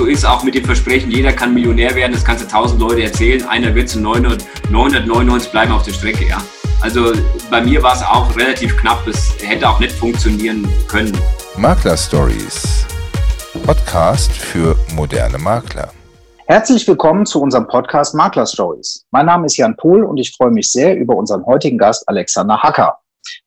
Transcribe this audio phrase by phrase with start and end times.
[0.00, 3.02] so ist auch mit dem Versprechen, jeder kann Millionär werden, das kannst du tausend Leute
[3.02, 6.38] erzählen, einer wird zu 999 bleiben auf der Strecke, ja.
[6.80, 7.12] Also
[7.50, 11.12] bei mir war es auch relativ knapp, es hätte auch nicht funktionieren können.
[11.58, 12.86] Makler Stories.
[13.66, 15.92] Podcast für moderne Makler.
[16.46, 19.04] Herzlich willkommen zu unserem Podcast Makler Stories.
[19.10, 22.56] Mein Name ist Jan Pohl und ich freue mich sehr über unseren heutigen Gast Alexander
[22.62, 22.96] Hacker.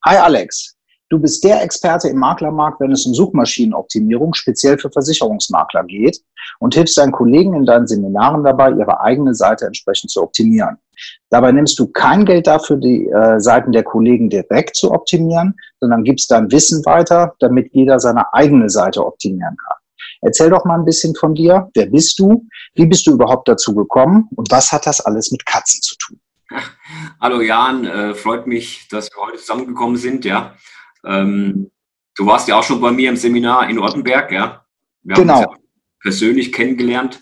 [0.06, 0.73] Hi Alex.
[1.14, 6.20] Du bist der Experte im Maklermarkt, wenn es um Suchmaschinenoptimierung speziell für Versicherungsmakler geht
[6.58, 10.78] und hilfst deinen Kollegen in deinen Seminaren dabei, ihre eigene Seite entsprechend zu optimieren.
[11.30, 16.04] Dabei nimmst du kein Geld dafür, die äh, Seiten der Kollegen direkt zu optimieren, sondern
[16.04, 19.78] gibst dein Wissen weiter, damit jeder seine eigene Seite optimieren kann.
[20.22, 21.70] Erzähl doch mal ein bisschen von dir.
[21.76, 22.48] Wer bist du?
[22.74, 24.30] Wie bist du überhaupt dazu gekommen?
[24.36, 26.20] Und was hat das alles mit Katzen zu tun?
[27.22, 30.26] Hallo Jan, äh, freut mich, dass wir heute zusammengekommen sind.
[30.26, 30.56] Ja,
[31.06, 31.72] ähm,
[32.16, 34.66] du warst ja auch schon bei mir im Seminar in Ortenberg, ja.
[35.04, 35.42] Wir genau.
[35.42, 35.48] ja
[36.04, 37.22] persönlich kennengelernt.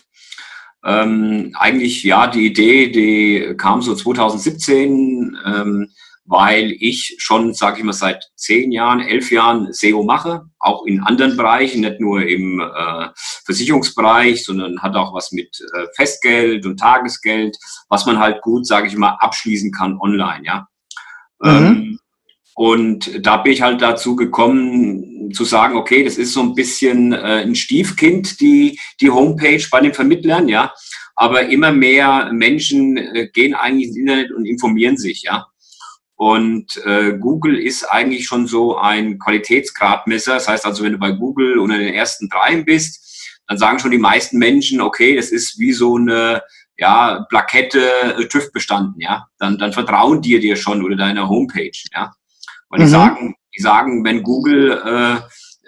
[0.84, 5.88] Ähm, eigentlich, ja, die Idee, die kam so 2017, ähm,
[6.24, 11.00] weil ich schon, sage ich mal, seit zehn Jahren, elf Jahren SEO mache, auch in
[11.00, 13.08] anderen Bereichen, nicht nur im äh,
[13.44, 17.56] Versicherungsbereich, sondern hat auch was mit äh, Festgeld und Tagesgeld,
[17.88, 20.66] was man halt gut, sage ich mal, abschließen kann online, ja.
[21.40, 21.50] Mhm.
[21.50, 21.98] Ähm,
[22.54, 27.12] und da bin ich halt dazu gekommen, zu sagen, okay, das ist so ein bisschen
[27.12, 30.72] äh, ein Stiefkind, die, die Homepage bei den Vermittlern, ja.
[31.14, 35.46] Aber immer mehr Menschen äh, gehen eigentlich ins Internet und informieren sich, ja.
[36.14, 40.34] Und äh, Google ist eigentlich schon so ein Qualitätsgradmesser.
[40.34, 43.00] Das heißt also, wenn du bei Google unter den ersten dreien bist,
[43.48, 46.42] dann sagen schon die meisten Menschen, okay, das ist wie so eine
[46.76, 49.26] ja, Plakette äh, TÜV bestanden, ja.
[49.38, 52.12] Dann, dann vertrauen dir dir schon oder deiner Homepage, ja.
[52.72, 52.84] Weil mhm.
[52.84, 54.82] die sagen, die sagen, wenn Google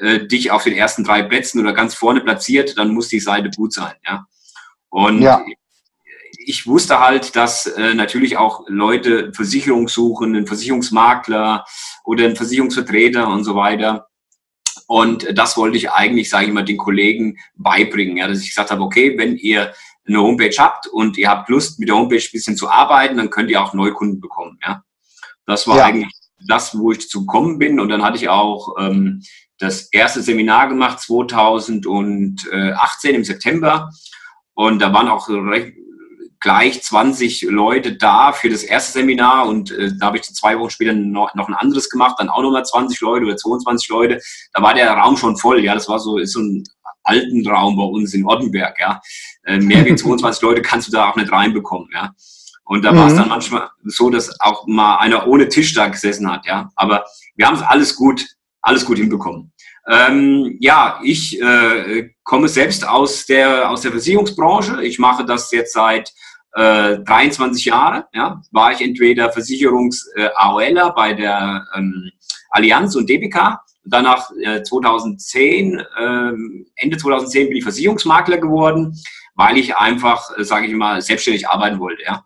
[0.01, 3.21] äh, äh, dich auf den ersten drei Plätzen oder ganz vorne platziert, dann muss die
[3.21, 4.27] Seite gut sein, ja.
[4.89, 5.45] Und ja.
[6.47, 11.65] ich wusste halt, dass äh, natürlich auch Leute Versicherung suchen, einen Versicherungsmakler
[12.05, 14.09] oder einen Versicherungsvertreter und so weiter.
[14.87, 18.71] Und das wollte ich eigentlich, sage ich mal, den Kollegen beibringen, ja, dass ich gesagt
[18.71, 19.75] habe, okay, wenn ihr
[20.07, 23.31] eine Homepage habt und ihr habt Lust, mit der Homepage ein bisschen zu arbeiten, dann
[23.31, 24.59] könnt ihr auch Neukunden bekommen.
[24.65, 24.85] Ja,
[25.47, 25.85] das war ja.
[25.87, 27.81] eigentlich das, wo ich zu gekommen bin.
[27.81, 29.23] Und dann hatte ich auch ähm,
[29.59, 33.91] das erste Seminar gemacht, 2018 im September.
[34.55, 35.75] Und da waren auch recht,
[36.45, 40.69] gleich 20 Leute da für das erste Seminar und äh, da habe ich zwei Wochen
[40.69, 44.21] später noch, noch ein anderes gemacht, dann auch nochmal 20 Leute oder 22 Leute.
[44.53, 46.63] Da war der Raum schon voll, ja, das war so, ist so ein
[47.03, 49.01] alten Raum bei uns in Ottenberg, ja.
[49.45, 52.13] Äh, mehr wie 22 Leute kannst du da auch nicht reinbekommen, ja.
[52.65, 52.97] Und da mhm.
[52.97, 56.71] war es dann manchmal so, dass auch mal einer ohne Tisch da gesessen hat, ja.
[56.77, 57.05] Aber
[57.37, 58.27] wir haben es alles gut,
[58.63, 59.53] alles gut hinbekommen.
[59.87, 64.83] Ähm, ja, ich äh, komme selbst aus der, aus der Versicherungsbranche.
[64.83, 66.11] Ich mache das jetzt seit
[66.55, 68.05] äh, 23 Jahren.
[68.15, 68.41] Ja.
[68.51, 72.11] War ich entweder Versicherungs-AOLer äh, bei der ähm,
[72.49, 73.59] Allianz und DBK.
[73.85, 76.33] Danach äh, 2010, äh,
[76.77, 78.99] Ende 2010 bin ich Versicherungsmakler geworden,
[79.35, 82.03] weil ich einfach, äh, sage ich mal, selbstständig arbeiten wollte.
[82.05, 82.25] Ja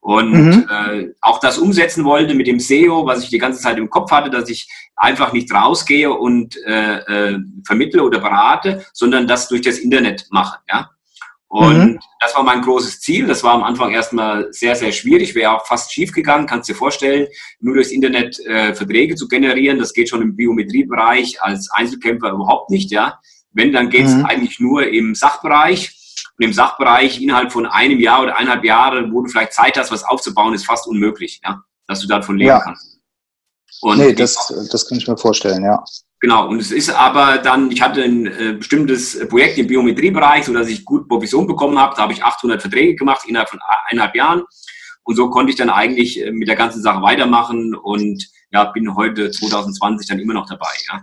[0.00, 0.68] und mhm.
[0.70, 4.10] äh, auch das umsetzen wollte mit dem SEO, was ich die ganze Zeit im Kopf
[4.10, 9.60] hatte, dass ich einfach nicht rausgehe und äh, äh, vermittle oder berate, sondern das durch
[9.60, 10.58] das Internet mache.
[10.70, 10.90] Ja?
[11.48, 11.98] Und mhm.
[12.20, 13.26] das war mein großes Ziel.
[13.26, 16.72] Das war am Anfang erstmal sehr, sehr schwierig, wäre auch fast schief gegangen, kannst du
[16.72, 17.26] dir vorstellen,
[17.58, 19.78] nur durchs Internet äh, Verträge zu generieren.
[19.78, 22.90] Das geht schon im Biometriebereich als Einzelkämpfer überhaupt nicht.
[22.90, 23.18] Ja?
[23.52, 24.24] Wenn, dann geht es mhm.
[24.24, 25.96] eigentlich nur im Sachbereich.
[26.40, 29.92] Und im Sachbereich innerhalb von einem Jahr oder eineinhalb Jahren, wo du vielleicht Zeit hast,
[29.92, 32.60] was aufzubauen, ist fast unmöglich, ja, dass du davon leben ja.
[32.60, 32.98] kannst.
[33.82, 35.84] Und nee, das, das kann ich mir vorstellen, ja.
[36.18, 40.68] Genau, und es ist aber dann, ich hatte ein äh, bestimmtes Projekt im Biometriebereich, sodass
[40.68, 41.94] ich gut Provision bekommen habe.
[41.94, 44.42] Da habe ich 800 Verträge gemacht innerhalb von eineinhalb Jahren.
[45.02, 48.96] Und so konnte ich dann eigentlich äh, mit der ganzen Sache weitermachen und ja, bin
[48.96, 50.72] heute 2020 dann immer noch dabei.
[50.88, 51.02] Ja.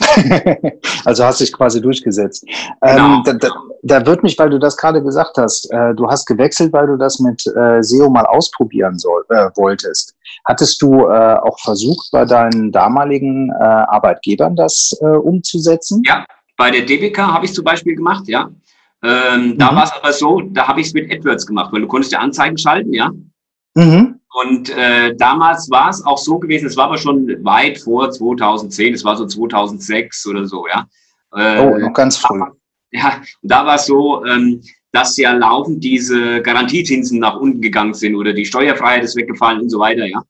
[1.04, 2.44] also hast dich quasi durchgesetzt.
[2.82, 3.14] Ähm, genau.
[3.16, 3.48] Ähm, da, da,
[3.82, 6.96] da, wird mich, weil du das gerade gesagt hast, äh, du hast gewechselt, weil du
[6.96, 10.16] das mit äh, SEO mal ausprobieren soll, äh, wolltest.
[10.44, 16.02] Hattest du äh, auch versucht, bei deinen damaligen äh, Arbeitgebern das äh, umzusetzen?
[16.04, 16.26] Ja,
[16.56, 18.50] bei der DBK habe ich es zum Beispiel gemacht, ja.
[19.02, 19.58] Ähm, mhm.
[19.58, 22.12] Da war es aber so, da habe ich es mit AdWords gemacht, weil du konntest
[22.12, 23.10] ja Anzeigen schalten, ja.
[23.74, 24.20] Mhm.
[24.34, 28.94] Und äh, damals war es auch so gewesen, es war aber schon weit vor 2010,
[28.94, 30.88] es war so 2006 oder so, ja.
[31.36, 32.40] Äh, oh, noch ganz früh.
[32.90, 34.60] Ja, da war es so, ähm,
[34.92, 39.70] dass ja laufend diese Garantiezinsen nach unten gegangen sind oder die Steuerfreiheit ist weggefallen und
[39.70, 40.22] so weiter, ja.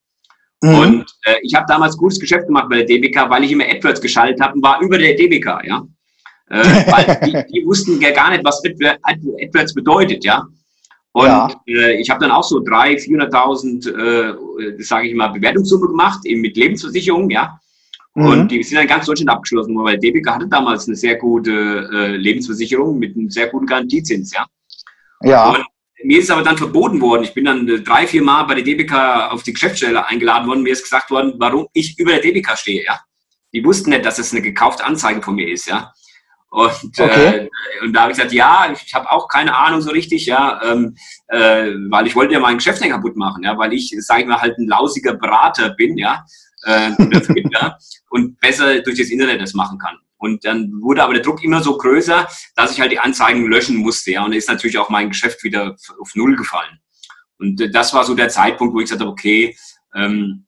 [0.63, 0.75] Mhm.
[0.75, 4.01] Und äh, ich habe damals gutes Geschäft gemacht bei der DBK, weil ich immer AdWords
[4.01, 5.87] geschaltet habe und war über der DBK, ja.
[6.51, 6.57] Äh,
[6.91, 10.47] weil die, die wussten ja gar nicht, was AdWords bedeutet, ja.
[11.15, 11.49] Und ja.
[11.69, 16.41] äh, ich habe dann auch so 300.000, 400.000, äh, sage ich mal, Bewertungssumme gemacht, eben
[16.41, 17.61] mit Lebensversicherung, ja.
[18.17, 18.27] Mhm.
[18.27, 22.17] Und die sind dann ganz Deutschland abgeschlossen, weil Debica hatte damals eine sehr gute äh,
[22.17, 24.45] Lebensversicherung mit einem sehr guten Garantiezins, ja.
[25.23, 25.51] Ja.
[25.51, 25.65] Und
[26.03, 27.23] mir ist aber dann verboten worden.
[27.23, 30.65] Ich bin dann äh, drei, vier Mal bei der DBK auf die Geschäftsstelle eingeladen worden.
[30.65, 32.99] Mir ist gesagt worden, warum ich über der DBK stehe, ja.
[33.53, 35.93] Die wussten nicht, dass es eine gekaufte Anzeige von mir ist, ja.
[36.55, 37.51] Und, okay.
[37.81, 40.63] äh, und da habe ich gesagt, ja, ich habe auch keine Ahnung so richtig, ja,
[40.63, 40.95] ähm,
[41.27, 44.29] äh, weil ich wollte ja mein Geschäft nicht kaputt machen, ja, weil ich, sage ich
[44.29, 46.25] mal, halt ein lausiger Berater bin, ja,
[46.63, 46.93] äh,
[48.11, 49.97] und besser durch das Internet das machen kann.
[50.17, 53.77] Und dann wurde aber der Druck immer so größer, dass ich halt die Anzeigen löschen
[53.77, 56.79] musste, ja, und ist natürlich auch mein Geschäft wieder auf Null gefallen.
[57.37, 59.57] Und äh, das war so der Zeitpunkt, wo ich gesagt habe, okay,
[59.93, 60.47] ähm,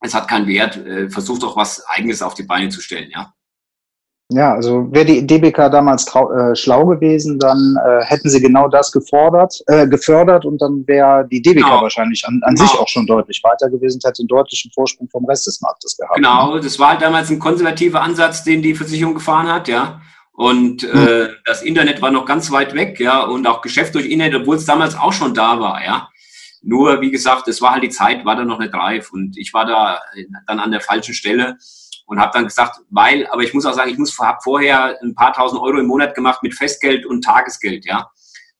[0.00, 3.32] es hat keinen Wert, äh, versuch doch was Eigenes auf die Beine zu stellen, ja.
[4.34, 8.90] Ja, also wäre die DBK damals äh, schlau gewesen, dann äh, hätten sie genau das
[8.90, 11.82] gefordert, äh, gefördert und dann wäre die DBK genau.
[11.82, 12.68] wahrscheinlich an, an genau.
[12.68, 16.16] sich auch schon deutlich weiter gewesen, hätte einen deutlichen Vorsprung vom Rest des Marktes gehabt.
[16.16, 20.00] Genau, das war halt damals ein konservativer Ansatz, den die Versicherung gefahren hat, ja.
[20.32, 21.28] Und äh, hm.
[21.44, 24.64] das Internet war noch ganz weit weg, ja, und auch Geschäft durch Internet, obwohl es
[24.64, 26.08] damals auch schon da war, ja.
[26.60, 29.54] Nur, wie gesagt, es war halt die Zeit, war da noch nicht reif und ich
[29.54, 30.00] war da
[30.46, 31.58] dann an der falschen Stelle
[32.06, 35.14] und habe dann gesagt, weil, aber ich muss auch sagen, ich muss habe vorher ein
[35.14, 38.10] paar tausend Euro im Monat gemacht mit Festgeld und Tagesgeld, ja.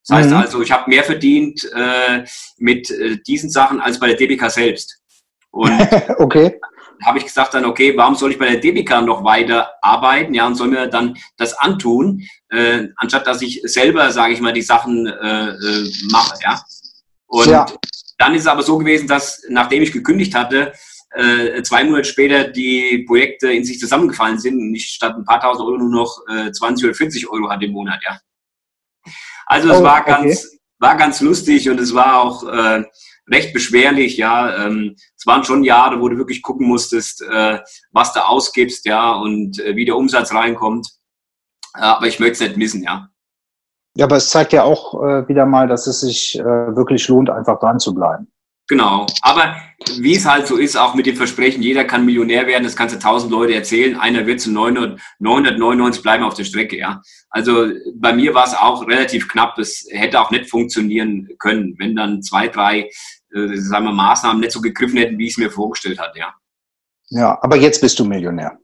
[0.06, 0.36] Das heißt mhm.
[0.36, 2.24] also, ich habe mehr verdient äh,
[2.58, 4.98] mit äh, diesen Sachen als bei der DBK selbst.
[5.50, 5.70] Und
[6.18, 6.60] okay.
[7.04, 10.46] habe ich gesagt dann, okay, warum soll ich bei der DBK noch weiter arbeiten, ja,
[10.46, 14.62] und soll mir dann das antun, äh, anstatt dass ich selber, sage ich mal, die
[14.62, 16.62] Sachen äh, äh, mache, ja.
[17.26, 17.66] Und ja.
[18.18, 20.72] dann ist es aber so gewesen, dass nachdem ich gekündigt hatte,
[21.14, 25.40] äh, zwei Monate später die Projekte in sich zusammengefallen sind und ich statt ein paar
[25.40, 28.18] tausend Euro nur noch äh, 20 oder 40 Euro hatte im Monat, ja.
[29.46, 30.58] Also es oh, war ganz, okay.
[30.78, 32.84] war ganz lustig und es war auch äh,
[33.30, 34.66] recht beschwerlich, ja.
[34.66, 37.60] Ähm, es waren schon Jahre, wo du wirklich gucken musstest, äh,
[37.92, 40.88] was du ausgibst, ja, und äh, wie der Umsatz reinkommt.
[41.76, 43.08] Äh, aber ich möchte es nicht missen, ja.
[43.96, 47.30] Ja, aber es zeigt ja auch äh, wieder mal, dass es sich äh, wirklich lohnt,
[47.30, 48.26] einfach dran zu bleiben.
[48.68, 49.06] Genau.
[49.20, 49.56] Aber
[49.98, 52.94] wie es halt so ist, auch mit dem Versprechen, jeder kann Millionär werden, das kannst
[52.94, 57.02] du tausend Leute erzählen, einer wird zu 999 bleiben auf der Strecke, ja.
[57.28, 61.94] Also bei mir war es auch relativ knapp, es hätte auch nicht funktionieren können, wenn
[61.94, 62.88] dann zwei, drei,
[63.34, 66.34] äh, sagen wir, Maßnahmen nicht so gegriffen hätten, wie ich es mir vorgestellt hatte, ja.
[67.10, 68.58] Ja, aber jetzt bist du Millionär.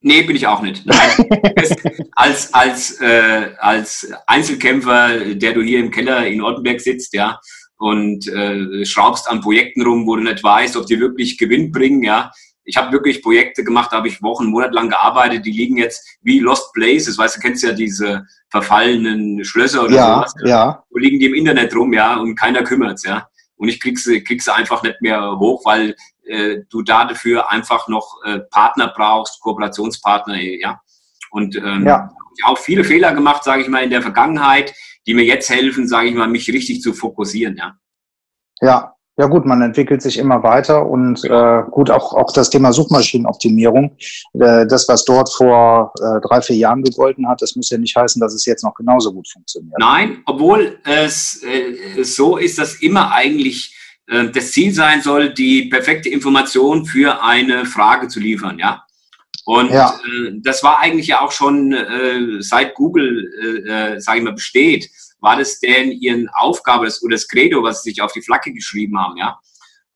[0.00, 0.84] Nee, bin ich auch nicht.
[0.84, 1.10] Nein.
[2.14, 7.40] als, als, äh, als Einzelkämpfer, der du hier im Keller in Ortenberg sitzt, ja,
[7.78, 12.02] und äh, schraubst an Projekten rum, wo du nicht weißt, ob die wirklich Gewinn bringen,
[12.02, 12.30] ja.
[12.68, 16.40] Ich habe wirklich Projekte gemacht, da habe ich Wochen, monatelang gearbeitet, die liegen jetzt wie
[16.40, 20.34] Lost Places, weißt du, kennst ja diese verfallenen Schlösser oder ja, sowas.
[20.44, 20.84] Ja.
[20.90, 23.28] Wo liegen die im Internet rum, ja, und keiner kümmert's, ja.
[23.56, 25.94] Und ich krieg sie, krieg sie einfach nicht mehr hoch, weil
[26.24, 30.80] äh, du da dafür einfach noch äh, Partner brauchst, Kooperationspartner, ja.
[31.30, 32.10] Und ähm, ja.
[32.44, 34.74] auch viele Fehler gemacht, sage ich mal, in der Vergangenheit,
[35.06, 37.76] die mir jetzt helfen, sage ich mal, mich richtig zu fokussieren, ja.
[38.60, 42.72] Ja, ja gut, man entwickelt sich immer weiter und äh, gut, auch, auch das Thema
[42.72, 43.96] Suchmaschinenoptimierung,
[44.34, 47.96] äh, das, was dort vor äh, drei, vier Jahren gegolten hat, das muss ja nicht
[47.96, 49.76] heißen, dass es jetzt noch genauso gut funktioniert.
[49.78, 53.74] Nein, obwohl es äh, so ist, dass immer eigentlich
[54.06, 58.85] äh, das Ziel sein soll, die perfekte Information für eine Frage zu liefern, ja.
[59.46, 59.94] Und ja.
[60.04, 64.32] äh, das war eigentlich ja auch schon äh, seit Google, äh, äh sage ich mal,
[64.32, 68.22] besteht, war das denn ihren Aufgabe das, oder das Credo, was sie sich auf die
[68.22, 69.38] Flagge geschrieben haben, ja.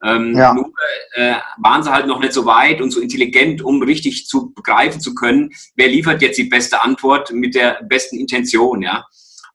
[0.04, 0.54] Ähm, ja.
[0.54, 0.73] Nur
[1.14, 5.00] äh, waren sie halt noch nicht so weit und so intelligent, um richtig zu begreifen
[5.00, 9.04] zu können, wer liefert jetzt die beste Antwort mit der besten Intention, ja.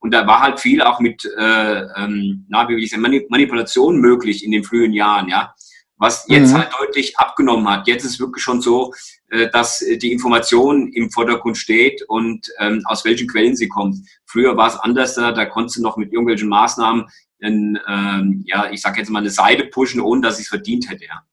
[0.01, 4.01] Und da war halt viel auch mit, äh, ähm, na, wie will ich sagen, Manipulation
[4.01, 5.55] möglich in den frühen Jahren, ja
[5.97, 6.57] was jetzt mhm.
[6.57, 7.87] halt deutlich abgenommen hat.
[7.87, 8.93] Jetzt ist wirklich schon so,
[9.51, 13.97] dass die Information im Vordergrund steht und ähm, aus welchen Quellen sie kommt.
[14.25, 17.05] Früher war es anders, da, da konntest du noch mit irgendwelchen Maßnahmen,
[17.39, 20.89] in, ähm, ja, ich sage jetzt mal eine Seite pushen, ohne dass ich es verdient
[20.89, 21.05] hätte.
[21.05, 21.23] Ja.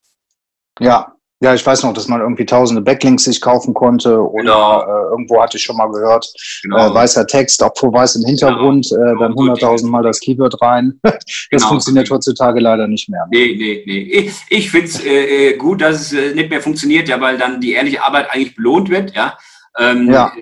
[0.81, 4.83] ja, ja, ich weiß noch, dass man irgendwie tausende Backlinks sich kaufen konnte oder genau.
[4.83, 6.33] äh, irgendwo hatte ich schon mal gehört,
[6.63, 6.91] genau.
[6.91, 9.03] äh, weißer Text, obwohl weiß im Hintergrund, genau.
[9.03, 11.01] äh, dann hunderttausend Mal das Keyword rein.
[11.03, 11.17] das
[11.51, 11.69] genau.
[11.69, 13.27] funktioniert heutzutage leider nicht mehr.
[13.33, 14.03] Nee, nee, nee.
[14.03, 17.37] Ich, ich finde es äh, äh, gut, dass es äh, nicht mehr funktioniert, ja, weil
[17.39, 19.37] dann die ehrliche Arbeit eigentlich belohnt wird, ja.
[19.77, 20.33] Ähm, ja.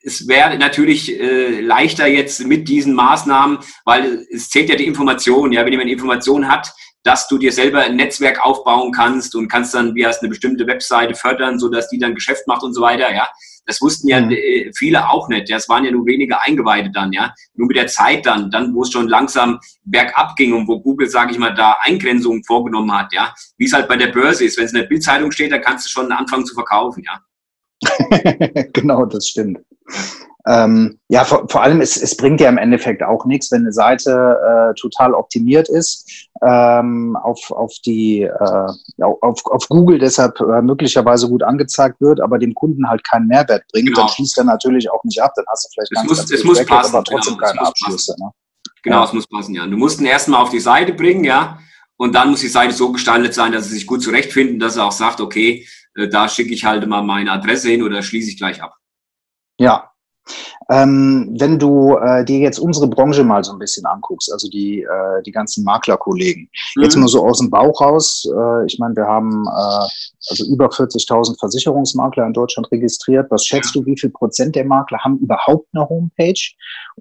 [0.00, 5.50] Es wäre natürlich äh, leichter jetzt mit diesen Maßnahmen, weil es zählt ja die Information.
[5.50, 6.72] Ja, wenn jemand Information hat,
[7.08, 10.66] dass du dir selber ein Netzwerk aufbauen kannst und kannst dann wie hast eine bestimmte
[10.66, 13.26] Webseite fördern, so dass die dann Geschäft macht und so weiter, ja.
[13.64, 14.32] Das wussten ja mhm.
[14.32, 15.48] Äh, viele auch nicht.
[15.48, 15.56] Ja.
[15.56, 17.34] Es waren ja nur wenige Eingeweihte dann, ja.
[17.54, 21.08] Nur mit der Zeit dann, dann, wo es schon langsam bergab ging und wo Google,
[21.08, 23.32] sage ich mal, da Eingrenzungen vorgenommen hat, ja.
[23.56, 24.58] Wie es halt bei der Börse ist.
[24.58, 27.22] Wenn es in der Bildzeitung steht, dann kannst du schon anfangen zu verkaufen, ja.
[28.74, 29.60] genau, das stimmt.
[30.46, 33.72] Ähm, ja, vor, vor allem, es, es bringt ja im Endeffekt auch nichts, wenn eine
[33.72, 40.62] Seite äh, total optimiert ist ähm, auf, auf, die, äh, auf, auf Google deshalb äh,
[40.62, 44.00] möglicherweise gut angezeigt wird, aber dem Kunden halt keinen Mehrwert bringt, genau.
[44.00, 45.32] dann schließt er natürlich auch nicht ab.
[45.34, 48.14] Dann hast du vielleicht es ganz, muss, es muss passen, aber trotzdem genau, keine Abschlüsse.
[48.18, 48.30] Ne?
[48.82, 49.04] Genau, ja.
[49.04, 49.66] es muss passen, ja.
[49.66, 51.58] Du musst ihn erstmal auf die Seite bringen, ja.
[51.96, 54.86] Und dann muss die Seite so gestaltet sein, dass sie sich gut zurechtfinden, dass er
[54.86, 55.66] auch sagt, okay,
[55.96, 58.74] äh, da schicke ich halt mal meine Adresse hin oder schließe ich gleich ab.
[59.58, 59.87] Ja,
[60.70, 64.82] ähm, wenn du äh, dir jetzt unsere Branche mal so ein bisschen anguckst, also die,
[64.82, 66.82] äh, die ganzen Maklerkollegen, mhm.
[66.82, 69.88] jetzt nur so aus dem Bauch raus, äh, ich meine, wir haben äh,
[70.30, 73.30] also über 40.000 Versicherungsmakler in Deutschland registriert.
[73.30, 76.40] Was schätzt du, wie viel Prozent der Makler haben überhaupt eine Homepage?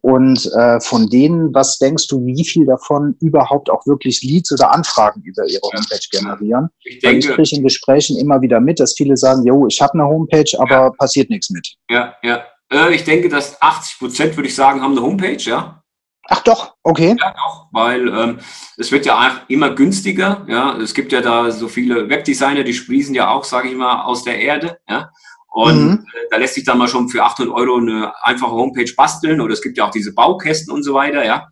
[0.02, 4.74] Und äh, von denen, was denkst du, wie viel davon überhaupt auch wirklich Leads oder
[4.74, 6.70] Anfragen über ihre Homepage generieren?
[6.84, 9.94] Ich denke, ich kriege in Gesprächen immer wieder mit, dass viele sagen, jo, ich habe
[9.94, 10.90] eine Homepage, aber ja.
[10.92, 11.68] passiert nichts mit.
[11.90, 12.44] Ja, ja.
[12.72, 15.84] Äh, ich denke, dass 80 Prozent, würde ich sagen, haben eine Homepage, ja.
[16.30, 17.16] Ach doch, okay.
[17.18, 18.40] Ja, doch, weil ähm,
[18.76, 20.46] es wird ja immer günstiger.
[20.50, 24.04] Ja, es gibt ja da so viele Webdesigner, die sprießen ja auch, sage ich mal,
[24.04, 24.78] aus der Erde.
[24.90, 25.10] Ja,
[25.58, 26.06] und mhm.
[26.14, 29.40] äh, da lässt sich dann mal schon für 800 Euro eine einfache Homepage basteln.
[29.40, 31.26] Oder es gibt ja auch diese Baukästen und so weiter.
[31.26, 31.48] Ja,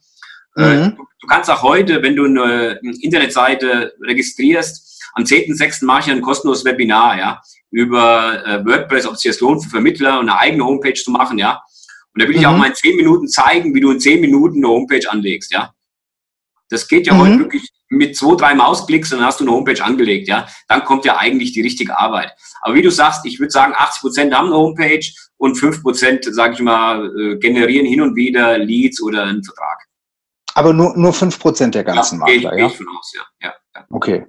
[0.58, 0.84] äh, mhm.
[0.84, 5.86] äh, du, du, kannst auch heute, wenn du eine, eine Internetseite registrierst, am 10.06.
[5.86, 7.18] mache ich ein kostenloses Webinar.
[7.18, 7.42] Ja,
[7.76, 11.12] über äh, WordPress, ob es sich das lohnt, für Vermittler und eine eigene Homepage zu
[11.12, 11.62] machen, ja.
[12.14, 12.42] Und da will mhm.
[12.42, 12.60] ich auch mhm.
[12.60, 15.74] mal in zehn Minuten zeigen, wie du in zehn Minuten eine Homepage anlegst, ja.
[16.70, 17.20] Das geht ja mhm.
[17.20, 20.48] heute wirklich mit zwei, drei Mausklicks und dann hast du eine Homepage angelegt, ja.
[20.70, 22.32] Dann kommt ja eigentlich die richtige Arbeit.
[22.62, 26.24] Aber wie du sagst, ich würde sagen, 80 Prozent haben eine Homepage und 5 Prozent,
[26.34, 29.84] sage ich mal, äh, generieren hin und wieder Leads oder einen Vertrag.
[30.54, 32.70] Aber nur, nur 5 Prozent der ganzen ja, Makler, ja?
[32.70, 33.24] Von aus, ja.
[33.42, 33.86] ja, ja.
[33.90, 34.26] Okay.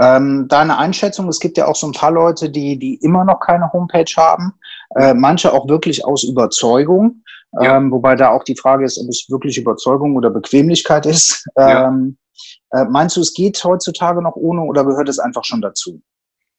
[0.00, 3.40] Ähm, deine Einschätzung, es gibt ja auch so ein paar Leute, die, die immer noch
[3.40, 4.54] keine Homepage haben,
[4.96, 7.22] äh, manche auch wirklich aus Überzeugung,
[7.60, 7.76] ja.
[7.76, 11.46] ähm, wobei da auch die Frage ist, ob es wirklich Überzeugung oder Bequemlichkeit ist.
[11.56, 12.18] Ähm,
[12.72, 12.82] ja.
[12.82, 16.00] äh, meinst du, es geht heutzutage noch ohne oder gehört es einfach schon dazu?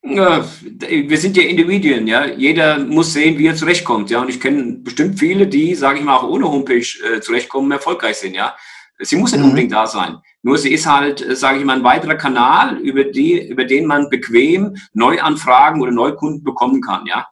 [0.02, 2.26] Ja, wir sind ja Individuen, ja.
[2.26, 4.22] Jeder muss sehen, wie er zurechtkommt, ja.
[4.22, 8.16] Und ich kenne bestimmt viele, die, sage ich mal, auch ohne Homepage äh, zurechtkommen, erfolgreich
[8.16, 8.56] sind, ja.
[9.02, 9.50] Sie muss nicht mhm.
[9.50, 10.18] unbedingt da sein.
[10.42, 13.86] Nur sie ist halt, äh, sage ich mal, ein weiterer Kanal, über, die, über den
[13.86, 17.28] man bequem Neuanfragen oder Neukunden bekommen kann, ja.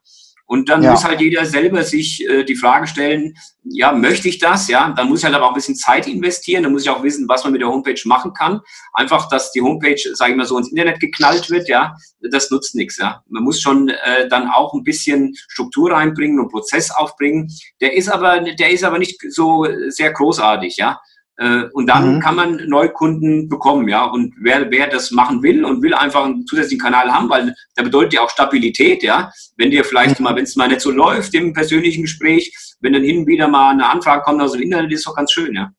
[0.49, 0.91] Und dann ja.
[0.91, 4.69] muss halt jeder selber sich äh, die Frage stellen, ja, möchte ich das?
[4.69, 6.63] Ja, dann muss ich halt aber auch ein bisschen Zeit investieren.
[6.63, 8.61] Dann muss ich auch wissen, was man mit der Homepage machen kann.
[8.93, 11.97] Einfach, dass die Homepage, sage ich mal, so ins Internet geknallt wird, ja,
[12.31, 12.97] das nutzt nichts.
[12.97, 17.51] Ja, man muss schon äh, dann auch ein bisschen Struktur reinbringen und Prozess aufbringen.
[17.81, 20.97] Der ist aber, der ist aber nicht so sehr großartig, ja.
[21.37, 22.19] Äh, und dann mhm.
[22.19, 24.05] kann man Neukunden bekommen, ja.
[24.05, 27.83] Und wer, wer das machen will und will einfach einen zusätzlichen Kanal haben, weil da
[27.83, 29.31] bedeutet ja auch Stabilität, ja.
[29.55, 30.23] Wenn dir vielleicht mhm.
[30.25, 33.47] mal, wenn es mal nicht so läuft im persönlichen Gespräch, wenn dann hin und wieder
[33.47, 35.71] mal eine Anfrage kommt aus dem Internet, ist doch ganz schön, ja.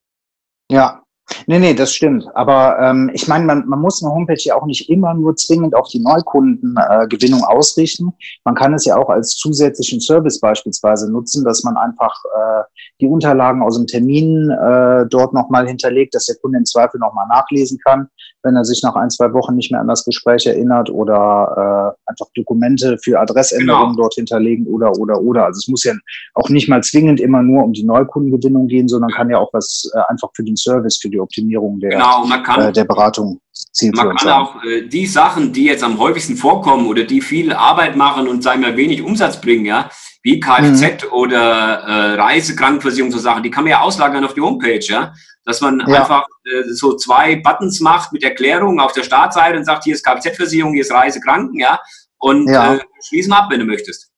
[0.71, 1.03] Ja,
[1.47, 2.27] Nee, nee, das stimmt.
[2.35, 5.75] Aber ähm, ich meine, man, man muss eine Homepage ja auch nicht immer nur zwingend
[5.75, 8.13] auf die Neukundengewinnung äh, ausrichten.
[8.45, 12.63] Man kann es ja auch als zusätzlichen Service beispielsweise nutzen, dass man einfach äh,
[13.01, 17.27] die Unterlagen aus dem Termin äh, dort nochmal hinterlegt, dass der Kunde im Zweifel nochmal
[17.29, 18.09] nachlesen kann,
[18.43, 22.11] wenn er sich nach ein, zwei Wochen nicht mehr an das Gespräch erinnert oder äh,
[22.11, 24.03] einfach Dokumente für Adressänderungen genau.
[24.03, 25.47] dort hinterlegen oder, oder, oder.
[25.47, 25.93] Also es muss ja
[26.35, 29.91] auch nicht mal zwingend immer nur um die Neukundengewinnung gehen, sondern kann ja auch was
[29.95, 34.07] äh, einfach für den Service, für die Optimierung der, genau, kann, äh, der Beratung zielführend
[34.07, 34.35] Man kann sein.
[34.35, 38.43] auch äh, die Sachen, die jetzt am häufigsten vorkommen oder die viel Arbeit machen und
[38.43, 39.91] sagen wir wenig Umsatz bringen, ja,
[40.29, 41.13] wie Kfz mhm.
[41.13, 45.15] oder äh, Reisekrankenversicherung, so Sachen, die kann man ja auslagern auf die Homepage, ja.
[45.45, 46.01] Dass man ja.
[46.01, 50.05] einfach äh, so zwei Buttons macht mit Erklärung auf der Startseite und sagt, hier ist
[50.05, 51.81] Kfz-Versicherung, hier ist Reisekranken, ja.
[52.19, 52.75] Und ja.
[52.75, 54.11] Äh, schließen ab, wenn du möchtest.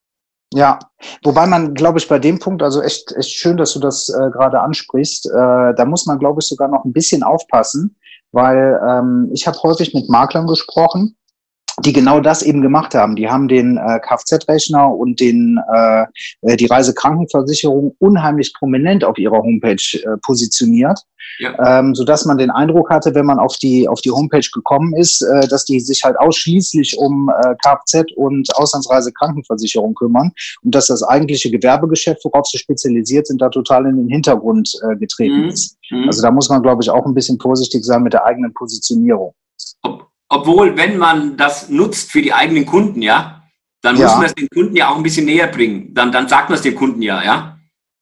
[0.52, 0.81] Ja,
[1.23, 4.31] wobei man, glaube ich, bei dem Punkt, also echt, echt schön, dass du das äh,
[4.33, 7.97] gerade ansprichst, äh, da muss man, glaube ich, sogar noch ein bisschen aufpassen,
[8.33, 11.17] weil ähm, ich habe häufig mit Maklern gesprochen,
[11.85, 13.17] die genau das eben gemacht haben.
[13.17, 16.05] Die haben den äh, Kfz-Rechner und den, äh,
[16.43, 20.99] äh, die Reisekrankenversicherung unheimlich prominent auf ihrer Homepage äh, positioniert,
[21.39, 21.79] ja.
[21.79, 25.23] ähm, sodass man den Eindruck hatte, wenn man auf die, auf die Homepage gekommen ist,
[25.23, 30.33] äh, dass die sich halt ausschließlich um äh, Kfz und Auslandsreisekrankenversicherung kümmern
[30.63, 34.97] und dass das eigentliche Gewerbegeschäft, worauf sie spezialisiert sind, da total in den Hintergrund äh,
[34.97, 35.49] getreten mhm.
[35.49, 35.77] ist.
[35.91, 36.07] Mhm.
[36.07, 39.35] Also da muss man, glaube ich, auch ein bisschen vorsichtig sein mit der eigenen Positionierung.
[39.83, 43.43] Ob, obwohl, wenn man das nutzt für die eigenen Kunden, ja,
[43.83, 44.07] dann ja.
[44.07, 45.93] muss man es den Kunden ja auch ein bisschen näher bringen.
[45.93, 47.59] Dann, dann sagt man es dem Kunden ja, ja.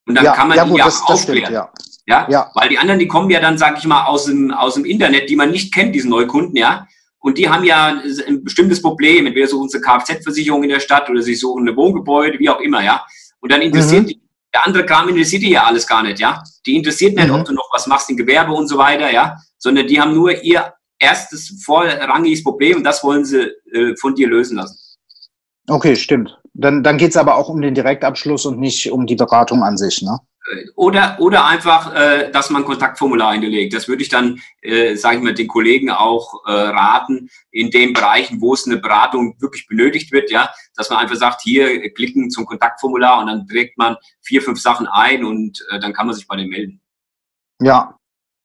[0.06, 1.52] Und dann ja, kann man ja, die gut, ja das, aufklären.
[1.52, 2.26] Das stimmt, ja.
[2.28, 2.50] Ja?
[2.54, 5.28] Weil die anderen, die kommen ja dann, sage ich mal, aus dem, aus dem Internet,
[5.30, 6.86] die man nicht kennt, diese Neukunden, ja.
[7.20, 9.26] Und die haben ja ein bestimmtes Problem.
[9.26, 12.82] Entweder suchen sie Kfz-Versicherung in der Stadt oder sie suchen ein Wohngebäude, wie auch immer,
[12.82, 13.04] ja.
[13.40, 14.08] Und dann interessiert mhm.
[14.08, 14.22] die,
[14.54, 16.42] der andere Kram interessiert die ja alles gar nicht, ja.
[16.66, 17.34] Die interessiert nicht, mhm.
[17.34, 19.36] ob du noch was machst in Gewerbe und so weiter, ja.
[19.58, 24.28] Sondern die haben nur ihr erstes vorrangiges Problem und das wollen sie äh, von dir
[24.28, 24.78] lösen lassen.
[25.68, 26.38] Okay, stimmt.
[26.54, 29.76] Dann, dann geht es aber auch um den Direktabschluss und nicht um die Beratung an
[29.76, 30.18] sich, ne?
[30.76, 33.74] Oder, oder einfach, äh, dass man ein Kontaktformular hinterlegt.
[33.74, 37.92] Das würde ich dann, äh, sage ich mal, den Kollegen auch äh, raten, in den
[37.92, 42.30] Bereichen, wo es eine Beratung wirklich benötigt wird, ja, dass man einfach sagt, hier klicken
[42.30, 46.16] zum Kontaktformular und dann trägt man vier, fünf Sachen ein und äh, dann kann man
[46.16, 46.80] sich bei dem melden.
[47.60, 47.97] Ja,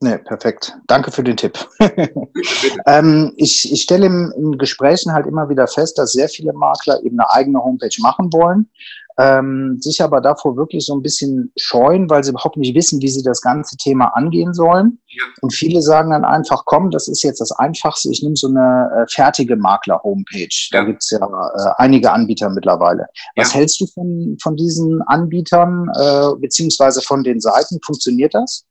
[0.03, 0.77] Nee, perfekt.
[0.87, 1.57] Danke für den Tipp.
[2.85, 7.01] ähm, ich, ich stelle in, in, Gesprächen halt immer wieder fest, dass sehr viele Makler
[7.05, 8.69] eben eine eigene Homepage machen wollen,
[9.17, 13.07] ähm, sich aber davor wirklich so ein bisschen scheuen, weil sie überhaupt nicht wissen, wie
[13.07, 14.99] sie das ganze Thema angehen sollen.
[15.07, 15.23] Ja.
[15.39, 18.89] Und viele sagen dann einfach, komm, das ist jetzt das Einfachste, ich nehme so eine
[18.93, 20.67] äh, fertige Makler-Homepage.
[20.71, 23.05] Da gibt es ja äh, einige Anbieter mittlerweile.
[23.37, 23.59] Was ja.
[23.59, 27.79] hältst du von, von diesen Anbietern äh, beziehungsweise von den Seiten?
[27.81, 28.65] Funktioniert das?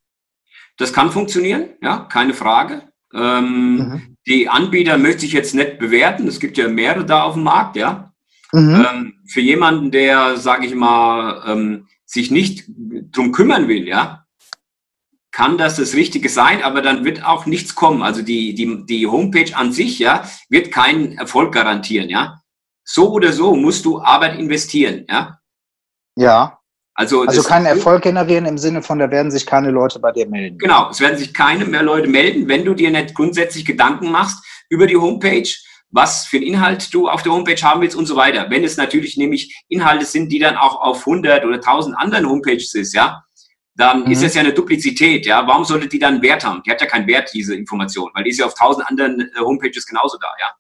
[0.76, 2.82] Das kann funktionieren, ja, keine Frage.
[3.14, 4.16] Ähm, mhm.
[4.26, 6.26] Die Anbieter möchte ich jetzt nicht bewerten.
[6.26, 8.12] Es gibt ja mehrere da auf dem Markt, ja.
[8.52, 8.86] Mhm.
[8.90, 12.64] Ähm, für jemanden, der, sage ich mal, ähm, sich nicht
[13.10, 14.26] drum kümmern will, ja,
[15.32, 18.02] kann das das Richtige sein, aber dann wird auch nichts kommen.
[18.02, 22.42] Also die, die, die Homepage an sich, ja, wird keinen Erfolg garantieren, ja.
[22.84, 25.38] So oder so musst du Arbeit investieren, ja.
[26.16, 26.58] Ja.
[26.94, 30.28] Also, also keinen Erfolg generieren im Sinne von, da werden sich keine Leute bei dir
[30.28, 30.58] melden.
[30.58, 34.44] Genau, es werden sich keine mehr Leute melden, wenn du dir nicht grundsätzlich Gedanken machst
[34.68, 35.49] über die Homepage,
[35.90, 38.50] was für einen Inhalt du auf der Homepage haben willst und so weiter.
[38.50, 42.75] Wenn es natürlich nämlich Inhalte sind, die dann auch auf 100 oder 1000 anderen Homepages
[42.75, 43.22] ist, ja,
[43.75, 44.11] dann mhm.
[44.11, 45.46] ist das ja eine Duplizität, ja.
[45.46, 46.62] Warum sollte die dann Wert haben?
[46.66, 49.40] Die hat ja keinen Wert, diese Information, weil die ist ja auf 1000 anderen äh,
[49.40, 50.50] Homepages genauso da, ja.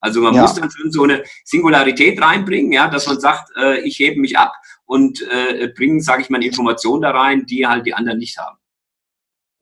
[0.00, 0.42] Also man ja.
[0.42, 4.36] muss dann schon so eine Singularität reinbringen, ja, dass man sagt, äh, ich hebe mich
[4.36, 4.52] ab
[4.86, 8.58] und äh, bringen, sage ich mal, Informationen da rein, die halt die anderen nicht haben.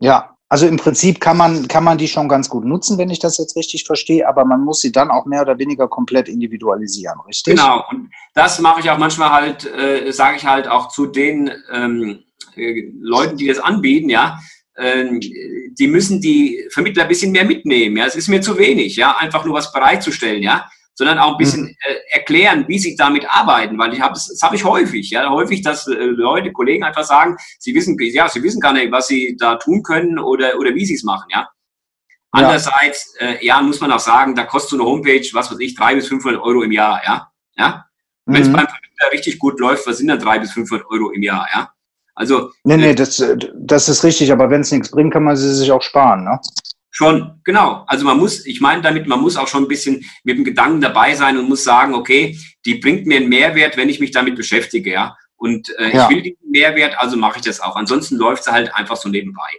[0.00, 3.20] Ja, also im Prinzip kann man, kann man die schon ganz gut nutzen, wenn ich
[3.20, 7.18] das jetzt richtig verstehe, aber man muss sie dann auch mehr oder weniger komplett individualisieren,
[7.26, 7.56] richtig?
[7.56, 11.50] Genau, und das mache ich auch manchmal halt, äh, sage ich halt auch zu den
[11.72, 14.40] ähm, äh, Leuten, die das anbieten, ja,
[14.76, 17.96] ähm, die müssen die Vermittler ein bisschen mehr mitnehmen.
[17.96, 21.38] Ja, es ist mir zu wenig, ja, einfach nur was bereitzustellen, ja sondern auch ein
[21.38, 21.76] bisschen mhm.
[21.84, 25.28] äh, erklären, wie sie damit arbeiten, weil ich habe das, das habe ich häufig, ja,
[25.30, 29.08] häufig, dass äh, Leute, Kollegen einfach sagen, sie wissen, ja, sie wissen gar nicht, was
[29.08, 31.48] sie da tun können oder oder wie sie es machen, ja.
[32.34, 35.74] Andererseits, äh, ja, muss man auch sagen, da kostet so eine Homepage, was weiß ich,
[35.74, 37.84] drei bis 500 Euro im Jahr, ja, ja.
[38.24, 38.34] Mhm.
[38.34, 41.22] Wenn es beim Vermittler richtig gut läuft, was sind dann drei bis 500 Euro im
[41.22, 41.72] Jahr, ja?
[42.14, 42.50] Also.
[42.64, 43.22] Nee, nee, äh, das,
[43.54, 46.38] das ist richtig, aber wenn es nichts bringt, kann man sie sich auch sparen, ne?
[46.94, 47.84] Schon, genau.
[47.86, 50.82] Also man muss, ich meine damit, man muss auch schon ein bisschen mit dem Gedanken
[50.82, 54.36] dabei sein und muss sagen, okay, die bringt mir einen Mehrwert, wenn ich mich damit
[54.36, 55.16] beschäftige, ja.
[55.36, 56.04] Und äh, ja.
[56.04, 57.76] ich will diesen Mehrwert, also mache ich das auch.
[57.76, 59.50] Ansonsten läuft es halt einfach so nebenbei.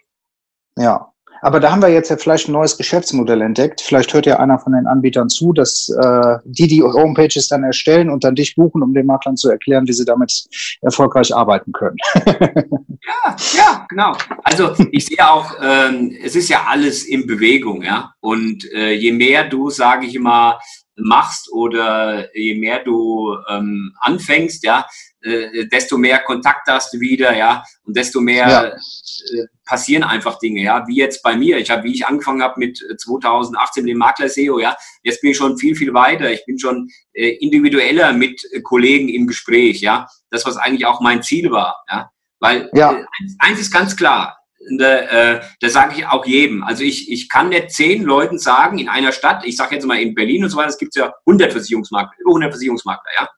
[0.77, 1.12] Ja,
[1.43, 3.81] aber da haben wir jetzt ja vielleicht ein neues Geschäftsmodell entdeckt.
[3.81, 8.09] Vielleicht hört ja einer von den Anbietern zu, dass äh, die die Homepages dann erstellen
[8.09, 10.45] und dann dich buchen, um den Maklern zu erklären, wie sie damit
[10.81, 11.97] erfolgreich arbeiten können.
[12.25, 14.15] ja, ja, genau.
[14.43, 18.13] Also ich sehe auch, ähm, es ist ja alles in Bewegung, ja.
[18.21, 20.59] Und äh, je mehr du, sage ich immer,
[20.95, 24.85] machst oder je mehr du ähm, anfängst, ja,
[25.23, 28.63] äh, desto mehr Kontakt hast du wieder, ja, und desto mehr ja.
[28.65, 31.57] äh, passieren einfach Dinge, ja, wie jetzt bei mir.
[31.57, 35.37] Ich habe, wie ich angefangen habe mit 2018 dem Makler SEO, ja, jetzt bin ich
[35.37, 36.31] schon viel, viel weiter.
[36.31, 40.07] Ich bin schon äh, individueller mit Kollegen im Gespräch, ja.
[40.29, 42.09] Das, was eigentlich auch mein Ziel war, ja.
[42.39, 42.91] Weil ja.
[42.91, 43.05] Äh,
[43.39, 44.37] eins, ist ganz klar,
[44.77, 46.63] da, äh, das sage ich auch jedem.
[46.63, 49.99] Also ich, ich kann nicht zehn Leuten sagen in einer Stadt, ich sage jetzt mal
[49.99, 53.29] in Berlin und so weiter, es gibt ja 100 Versicherungsmakler, über 100 Versicherungsmakler, ja.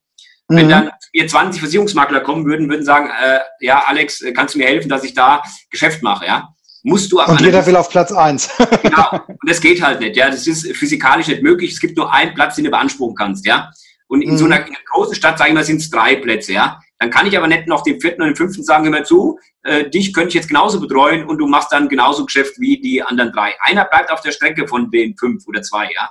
[0.47, 0.55] Mhm.
[0.55, 4.59] Wenn dann hier 20 Versicherungsmakler kommen würden, würden sagen, äh, ja, Alex, äh, kannst du
[4.59, 6.49] mir helfen, dass ich da Geschäft mache, ja?
[6.83, 7.31] Musst du aber.
[7.31, 8.49] Und jeder will auf Platz eins.
[8.83, 9.09] genau.
[9.27, 10.29] Und das geht halt nicht, ja.
[10.29, 11.71] Das ist physikalisch nicht möglich.
[11.71, 13.71] Es gibt nur einen Platz, den du beanspruchen kannst, ja.
[14.07, 14.37] Und in mhm.
[14.37, 16.79] so einer, in einer großen Stadt, sage ich mal, sind es drei Plätze, ja.
[16.99, 19.89] Dann kann ich aber nicht noch den vierten und den fünften sagen, immer zu, äh,
[19.89, 23.31] dich könnte ich jetzt genauso betreuen und du machst dann genauso Geschäft wie die anderen
[23.31, 23.55] drei.
[23.61, 26.09] Einer bleibt auf der Strecke von den fünf oder zwei, ja.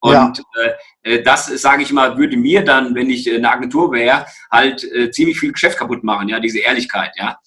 [0.00, 0.32] Und ja.
[0.62, 4.84] Äh, äh, das, sage ich mal, würde mir dann, wenn ich eine Agentur wäre, halt
[4.84, 7.38] äh, ziemlich viel Geschäft kaputt machen, ja, diese Ehrlichkeit, ja.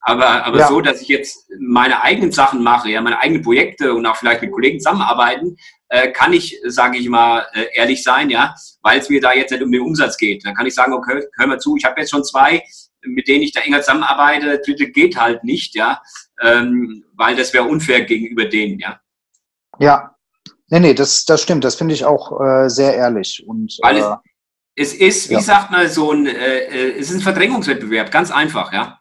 [0.00, 0.68] Aber, aber ja.
[0.68, 4.40] so, dass ich jetzt meine eigenen Sachen mache, ja, meine eigenen Projekte und auch vielleicht
[4.40, 5.56] mit Kollegen zusammenarbeiten,
[5.88, 9.50] äh, kann ich, sage ich mal, äh, ehrlich sein, ja, weil es mir da jetzt
[9.50, 10.46] nicht um den Umsatz geht.
[10.46, 12.62] Dann kann ich sagen, okay, hör mal zu, ich habe jetzt schon zwei,
[13.02, 16.00] mit denen ich da enger zusammenarbeite, dritte geht halt nicht, ja,
[16.42, 19.00] ähm, weil das wäre unfair gegenüber denen, ja.
[19.78, 20.17] Ja,
[20.68, 23.44] nee, nee, das, das stimmt, das finde ich auch äh, sehr ehrlich.
[23.46, 24.16] Und, weil äh,
[24.74, 25.40] es, es ist, wie ja.
[25.40, 29.00] sagt man, so ein, äh, äh, es ist ein Verdrängungswettbewerb, ganz einfach, ja.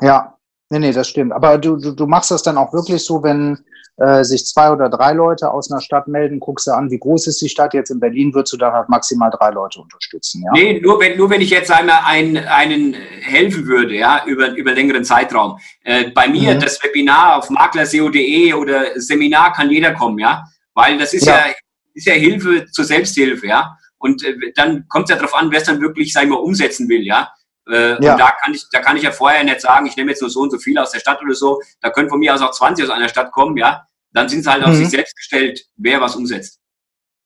[0.00, 0.38] Ja,
[0.70, 1.32] nee, nee, das stimmt.
[1.32, 3.58] Aber du, du, du machst das dann auch wirklich so, wenn
[4.00, 7.26] äh, sich zwei oder drei Leute aus einer Stadt melden, guckst du an, wie groß
[7.26, 10.52] ist die Stadt jetzt in Berlin, würdest du dann halt maximal drei Leute unterstützen, ja?
[10.54, 14.72] Nee, nur wenn, nur wenn ich jetzt einmal einen, einen helfen würde, ja, über, über
[14.72, 15.58] längeren Zeitraum.
[15.84, 16.60] Äh, bei mir, mhm.
[16.60, 21.54] das Webinar auf maklerseo.de oder Seminar kann jeder kommen, ja, weil das ist ja, ja
[21.94, 23.76] ist ja Hilfe zur Selbsthilfe, ja.
[23.98, 26.36] Und äh, dann kommt es ja darauf an, wer es dann wirklich, sag ich mal,
[26.36, 27.32] umsetzen will, ja.
[27.68, 28.12] Äh, ja.
[28.12, 30.30] Und da kann, ich, da kann ich ja vorher nicht sagen, ich nehme jetzt nur
[30.30, 31.60] so und so viel aus der Stadt oder so.
[31.80, 33.86] Da können von mir aus auch 20 aus einer Stadt kommen, ja.
[34.12, 34.70] Dann sind sie halt mhm.
[34.70, 36.58] auf sich selbst gestellt, wer was umsetzt.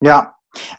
[0.02, 0.33] Ja,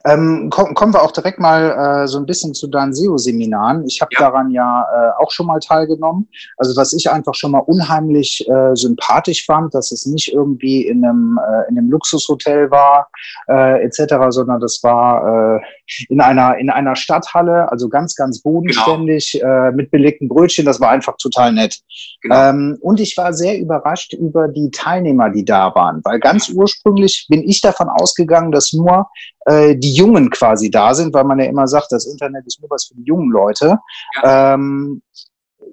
[0.06, 3.86] ähm, komm, kommen wir auch direkt mal äh, so ein bisschen zu deinen SEO-Seminaren.
[3.88, 4.20] Ich habe ja.
[4.20, 6.28] daran ja äh, auch schon mal teilgenommen.
[6.58, 11.04] Also was ich einfach schon mal unheimlich äh, sympathisch fand, dass es nicht irgendwie in
[11.04, 13.10] einem, äh, in einem Luxushotel war
[13.48, 19.38] äh, etc., sondern das war äh, in einer in einer Stadthalle, also ganz ganz bodenständig
[19.40, 19.68] genau.
[19.68, 20.66] äh, mit belegten Brötchen.
[20.66, 21.80] Das war einfach total nett.
[22.26, 22.50] Genau.
[22.50, 27.28] Ähm, und ich war sehr überrascht über die Teilnehmer, die da waren, weil ganz ursprünglich
[27.30, 29.08] bin ich davon ausgegangen, dass nur
[29.46, 32.70] äh, die Jungen quasi da sind, weil man ja immer sagt, das Internet ist nur
[32.72, 33.78] was für die jungen Leute.
[34.24, 34.56] Ja.
[34.56, 35.04] Ähm,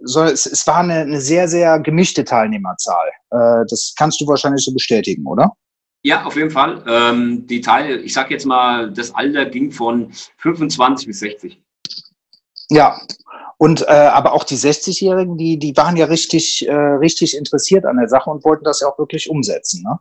[0.02, 3.08] so, es, es war eine, eine sehr, sehr gemischte Teilnehmerzahl.
[3.30, 5.52] Äh, das kannst du wahrscheinlich so bestätigen, oder?
[6.02, 6.84] Ja, auf jeden Fall.
[6.86, 11.61] Ähm, die Teil, ich sag jetzt mal, das Alter ging von 25 bis 60.
[12.70, 13.00] Ja,
[13.58, 17.96] und äh, aber auch die 60-Jährigen, die, die waren ja richtig, äh, richtig interessiert an
[17.96, 19.84] der Sache und wollten das ja auch wirklich umsetzen.
[19.84, 20.00] Ne?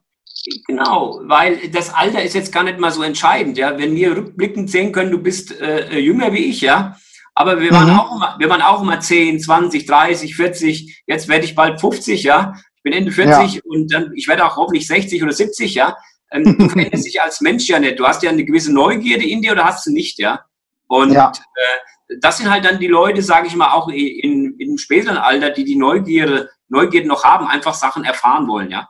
[0.67, 3.57] Genau, weil das Alter ist jetzt gar nicht mal so entscheidend.
[3.57, 6.97] Ja, wenn wir rückblickend sehen können, du bist äh, jünger wie ich, ja,
[7.35, 7.99] aber wir waren mhm.
[7.99, 11.03] auch immer, wir waren auch immer 10, 20, 30, 40.
[11.05, 12.53] Jetzt werde ich bald 50, ja.
[12.77, 13.61] Ich bin Ende 40 ja.
[13.65, 15.95] und dann ich werde auch hoffentlich 60 oder 70, ja.
[16.31, 17.99] Ähm, du veränderst dich als Mensch ja nicht.
[17.99, 20.45] Du hast ja eine gewisse Neugierde in dir oder hast du nicht, ja.
[20.87, 21.31] Und ja.
[21.31, 25.17] Äh, das sind halt dann die Leute, sage ich mal, auch in, in, im späteren
[25.17, 28.89] Alter, die die Neugierde, Neugierde noch haben, einfach Sachen erfahren wollen, ja.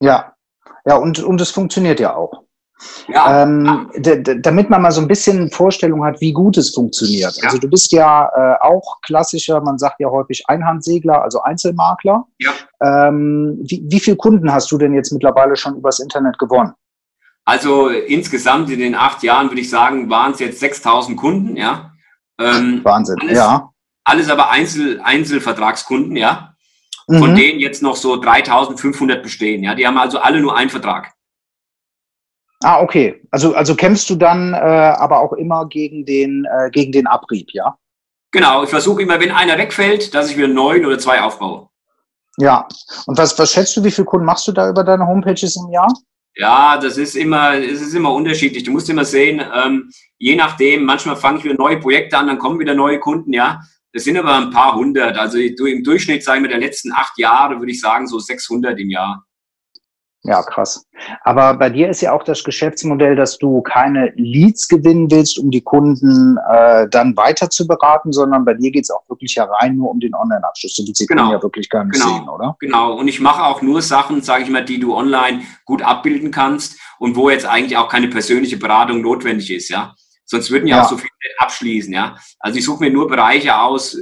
[0.00, 0.34] Ja,
[0.84, 2.42] ja, und, und es funktioniert ja auch.
[3.08, 3.90] Ja, ähm,
[4.40, 7.36] damit man mal so ein bisschen Vorstellung hat, wie gut es funktioniert.
[7.36, 7.44] Ja.
[7.44, 12.24] Also du bist ja äh, auch klassischer, man sagt ja häufig Einhandsegler, also Einzelmakler.
[12.38, 12.50] Ja.
[12.82, 16.72] Ähm, wie, wie viele Kunden hast du denn jetzt mittlerweile schon übers Internet gewonnen?
[17.44, 21.91] Also insgesamt in den acht Jahren würde ich sagen, waren es jetzt 6000 Kunden, ja.
[22.38, 23.70] Ähm, Wahnsinn, alles, ja.
[24.04, 26.52] Alles aber Einzel, Einzelvertragskunden, ja
[27.06, 27.36] von mhm.
[27.36, 29.62] denen jetzt noch so 3500 bestehen.
[29.62, 31.12] Ja, die haben also alle nur einen Vertrag.
[32.62, 33.20] Ah, okay.
[33.30, 37.48] Also, also kämpfst du dann äh, aber auch immer gegen den, äh, gegen den Abrieb,
[37.52, 37.76] ja?
[38.30, 41.68] Genau, ich versuche immer, wenn einer wegfällt, dass ich wieder neun oder zwei aufbaue.
[42.38, 42.66] Ja.
[43.06, 45.70] Und was, was schätzt du, wie viele Kunden machst du da über deine Homepages im
[45.70, 45.92] Jahr?
[46.34, 48.62] Ja, das ist immer, es ist immer unterschiedlich.
[48.62, 52.38] Du musst immer sehen, ähm, je nachdem, manchmal fange ich wieder neue Projekte an, dann
[52.38, 53.60] kommen wieder neue Kunden, ja.
[53.92, 55.18] Das sind aber ein paar hundert.
[55.18, 58.88] Also im Durchschnitt, sagen wir, der letzten acht Jahre, würde ich sagen, so 600 im
[58.88, 59.26] Jahr.
[60.24, 60.86] Ja, krass.
[61.24, 65.50] Aber bei dir ist ja auch das Geschäftsmodell, dass du keine Leads gewinnen willst, um
[65.50, 69.44] die Kunden äh, dann weiter zu beraten, sondern bei dir geht es auch wirklich ja
[69.44, 70.76] rein nur um den Online-Abschluss.
[70.76, 71.22] Du willst die genau.
[71.22, 72.14] Kunden ja wirklich gar nicht genau.
[72.14, 72.56] sehen, oder?
[72.60, 72.94] Genau.
[72.94, 76.78] Und ich mache auch nur Sachen, sage ich mal, die du online gut abbilden kannst
[77.00, 79.92] und wo jetzt eigentlich auch keine persönliche Beratung notwendig ist, ja.
[80.24, 82.14] Sonst würden ja, ja, auch so viele abschließen, ja.
[82.38, 83.98] Also ich suche mir nur Bereiche aus,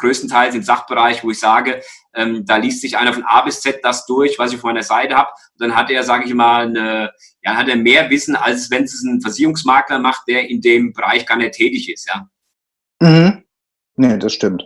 [0.00, 1.82] größtenteils im Sachbereich, wo ich sage,
[2.14, 4.82] ähm, da liest sich einer von A bis Z das durch, was ich auf meiner
[4.82, 5.30] Seite habe.
[5.58, 9.02] Dann hat er, sage ich mal, eine, ja, hat er mehr Wissen, als wenn es
[9.02, 12.28] ein Versicherungsmakler macht, der in dem Bereich gar nicht tätig ist, ja.
[13.00, 13.44] Mhm.
[13.96, 14.64] Nee, das stimmt.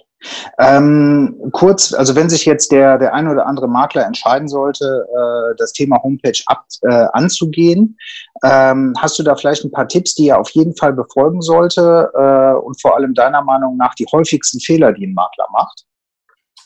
[0.58, 5.54] Ähm, kurz, also wenn sich jetzt der, der ein oder andere Makler entscheiden sollte, äh,
[5.56, 7.96] das Thema Homepage ab, äh, anzugehen,
[8.42, 12.10] ähm, hast du da vielleicht ein paar Tipps, die er auf jeden Fall befolgen sollte
[12.14, 15.84] äh, und vor allem deiner Meinung nach die häufigsten Fehler, die ein Makler macht?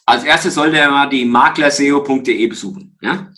[0.07, 2.97] Als erstes sollte er mal die maklerseo.de besuchen.
[3.03, 3.29] Ja?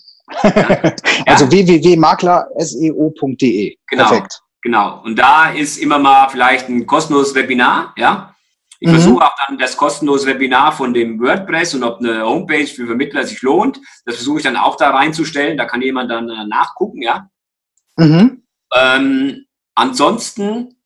[1.27, 1.51] also ja.
[1.51, 3.77] www.maklerseo.de.
[3.89, 4.09] Genau.
[4.09, 4.41] Perfekt.
[4.63, 5.03] Genau.
[5.03, 8.33] Und da ist immer mal vielleicht ein kostenloses Webinar, ja,
[8.81, 8.95] ich mhm.
[8.95, 13.25] versuche auch dann das kostenlose Webinar von dem WordPress und ob eine Homepage für Vermittler
[13.25, 13.79] sich lohnt.
[14.07, 15.59] Das versuche ich dann auch da reinzustellen.
[15.59, 17.29] Da kann jemand dann äh, nachgucken, ja.
[17.97, 18.43] Mhm.
[18.75, 20.77] Ähm, ansonsten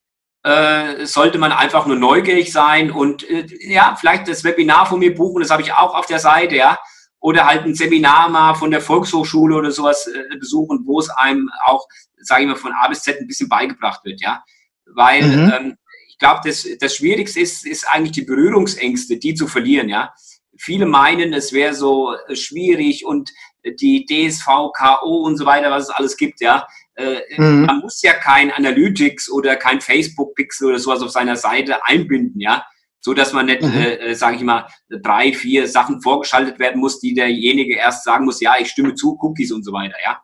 [0.42, 5.14] äh, sollte man einfach nur neugierig sein und äh, ja, vielleicht das Webinar von mir
[5.14, 6.78] buchen, das habe ich auch auf der Seite, ja.
[7.20, 11.48] Oder halt ein Seminar mal von der Volkshochschule oder sowas äh, besuchen, wo es einem
[11.64, 14.42] auch, sage ich mal, von A bis Z ein bisschen beigebracht wird, ja.
[14.84, 15.52] Weil mhm.
[15.56, 15.76] ähm,
[16.14, 20.14] ich glaube, das, das Schwierigste ist, ist eigentlich die Berührungsängste, die zu verlieren, ja.
[20.56, 23.32] Viele meinen, es wäre so äh, schwierig und
[23.64, 26.68] die DSVKO und so weiter, was es alles gibt, ja.
[26.94, 27.62] Äh, mhm.
[27.66, 32.64] Man muss ja kein Analytics oder kein Facebook-Pixel oder sowas auf seiner Seite einbinden, ja.
[33.00, 33.72] So dass man nicht, mhm.
[33.72, 38.24] äh, äh sage ich mal, drei, vier Sachen vorgeschaltet werden muss, die derjenige erst sagen
[38.24, 40.22] muss, ja, ich stimme zu, Cookies und so weiter, ja.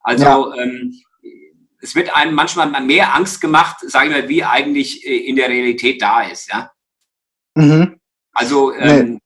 [0.00, 0.62] Also ja.
[0.64, 1.00] Ähm,
[1.80, 5.48] es wird einem manchmal mehr Angst gemacht, sage ich mal, wie eigentlich äh, in der
[5.48, 6.70] Realität da ist, ja.
[7.54, 8.00] Mhm.
[8.32, 9.18] Also ähm, nee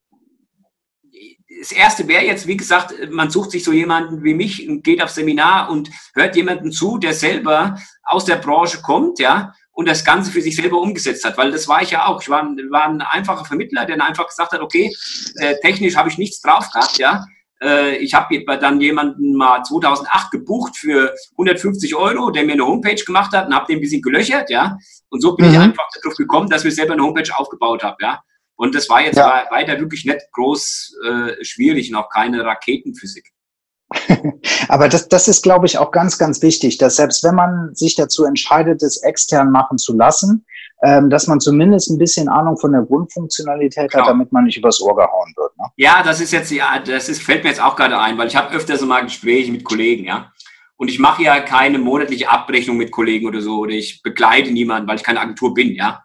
[1.62, 5.00] das erste wäre jetzt, wie gesagt, man sucht sich so jemanden wie mich und geht
[5.00, 10.04] auf Seminar und hört jemanden zu, der selber aus der Branche kommt, ja, und das
[10.04, 12.20] Ganze für sich selber umgesetzt hat, weil das war ich ja auch.
[12.20, 14.92] Ich war, war ein einfacher Vermittler, der einfach gesagt hat, okay,
[15.36, 17.24] äh, technisch habe ich nichts drauf gehabt, ja.
[17.62, 23.02] Äh, ich habe dann jemanden mal 2008 gebucht für 150 Euro, der mir eine Homepage
[23.04, 24.76] gemacht hat und habe den ein bisschen gelöchert, ja.
[25.08, 25.52] Und so bin mhm.
[25.52, 28.20] ich einfach darauf gekommen, dass wir selber eine Homepage aufgebaut haben, ja.
[28.56, 29.46] Und das war jetzt ja.
[29.50, 33.32] weiter wirklich nicht groß äh, schwierig, noch keine Raketenphysik.
[34.68, 37.94] Aber das, das ist, glaube ich, auch ganz, ganz wichtig, dass selbst wenn man sich
[37.94, 40.44] dazu entscheidet, es extern machen zu lassen,
[40.82, 44.04] ähm, dass man zumindest ein bisschen Ahnung von der Grundfunktionalität genau.
[44.04, 45.56] hat, damit man nicht übers Ohr gehauen wird.
[45.56, 45.66] Ne?
[45.76, 48.36] Ja, das ist jetzt, ja, das ist, fällt mir jetzt auch gerade ein, weil ich
[48.36, 50.32] habe öfter so mal Gespräche mit Kollegen, ja.
[50.76, 54.88] Und ich mache ja keine monatliche Abrechnung mit Kollegen oder so, oder ich begleite niemanden,
[54.88, 56.02] weil ich keine Agentur bin, ja.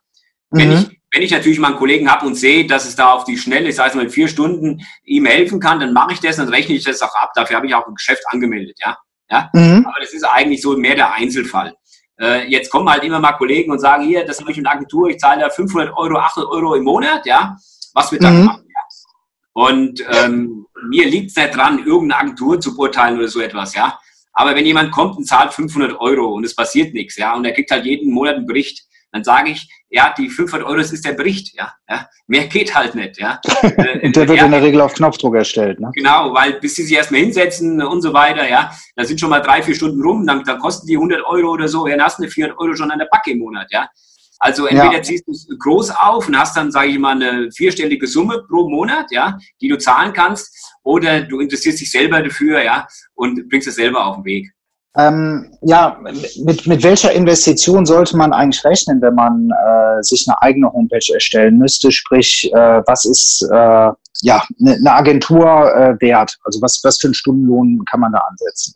[0.52, 0.74] Wenn mhm.
[0.76, 3.38] ich wenn ich natürlich mal einen Kollegen habe und sehe, dass es da auf die
[3.38, 6.50] Schnelle, ich sage mal in vier Stunden, ihm helfen kann, dann mache ich das, dann
[6.50, 7.32] rechne ich das auch ab.
[7.36, 8.98] Dafür habe ich auch ein Geschäft angemeldet, ja.
[9.30, 9.50] ja?
[9.54, 9.86] Mhm.
[9.86, 11.76] Aber das ist eigentlich so mehr der Einzelfall.
[12.20, 14.74] Äh, jetzt kommen halt immer mal Kollegen und sagen, hier, das habe ich in der
[14.74, 17.56] Agentur, ich zahle da 500 Euro, 800 Euro im Monat, ja.
[17.94, 18.40] Was wird da mhm.
[18.40, 18.64] gemacht?
[18.68, 18.82] Ja?
[19.54, 23.98] Und ähm, mir liegt es nicht dran, irgendeine Agentur zu beurteilen oder so etwas, ja.
[24.34, 27.54] Aber wenn jemand kommt und zahlt 500 Euro und es passiert nichts, ja, und er
[27.54, 31.06] kriegt halt jeden Monat einen Bericht, dann sage ich, ja, die 500 Euro, das ist
[31.06, 32.08] der Bericht, ja, ja.
[32.28, 33.40] mehr geht halt nicht, ja.
[33.62, 33.74] und
[34.16, 35.92] der wird ja, in der Regel auf Knopfdruck erstellt, ne?
[35.94, 39.40] Genau, weil bis sie sich erstmal hinsetzen und so weiter, ja, da sind schon mal
[39.40, 42.20] drei, vier Stunden rum, dann, dann kosten die 100 Euro oder so, ja, dann hast
[42.20, 43.88] du 400 Euro schon an der Backe im Monat, ja.
[44.40, 45.02] Also entweder ja.
[45.02, 48.70] ziehst du es groß auf und hast dann, sage ich mal, eine vierstellige Summe pro
[48.70, 53.68] Monat, ja, die du zahlen kannst, oder du interessierst dich selber dafür, ja, und bringst
[53.68, 54.52] es selber auf den Weg.
[54.98, 60.42] Ähm, ja, mit, mit welcher Investition sollte man eigentlich rechnen, wenn man äh, sich eine
[60.42, 61.92] eigene Homepage erstellen müsste?
[61.92, 66.36] Sprich, äh, was ist äh, ja eine, eine Agentur äh, wert?
[66.44, 68.74] Also was, was für einen Stundenlohn kann man da ansetzen?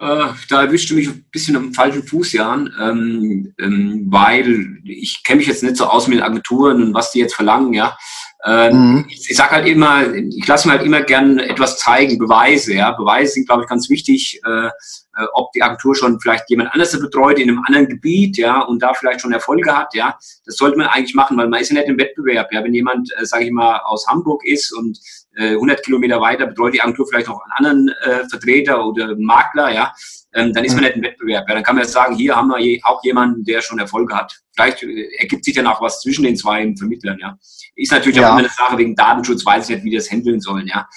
[0.00, 5.22] Äh, da erwischte mich ein bisschen auf dem falschen Fuß, Jan, ähm, ähm, weil ich
[5.22, 7.96] kenne mich jetzt nicht so aus mit den Agenturen und was die jetzt verlangen, ja.
[8.44, 9.06] Ähm, mhm.
[9.08, 12.90] Ich, ich sage halt immer, ich lasse mir halt immer gern etwas zeigen, Beweise, ja.
[12.90, 14.70] Beweise sind, glaube ich, ganz wichtig, äh,
[15.16, 18.82] äh, ob die Agentur schon vielleicht jemand anderes betreut in einem anderen Gebiet, ja, und
[18.82, 20.18] da vielleicht schon Erfolge hat, ja.
[20.44, 22.62] Das sollte man eigentlich machen, weil man ist ja nicht im Wettbewerb, ja.
[22.62, 24.98] Wenn jemand, äh, sage ich mal, aus Hamburg ist und
[25.36, 29.72] äh, 100 Kilometer weiter betreut die Agentur vielleicht noch einen anderen äh, Vertreter oder Makler,
[29.72, 29.92] ja,
[30.34, 30.86] ähm, dann ist man mhm.
[30.86, 31.48] nicht im Wettbewerb.
[31.48, 31.54] Ja.
[31.54, 34.40] Dann kann man sagen, hier haben wir je, auch jemanden, der schon Erfolge hat.
[34.54, 37.38] Vielleicht äh, ergibt sich dann auch was zwischen den zwei Vermittlern, ja.
[37.76, 38.26] Ist natürlich ja.
[38.26, 40.88] auch immer eine Sache wegen Datenschutz, weiß ich nicht, wie die das handeln sollen, ja.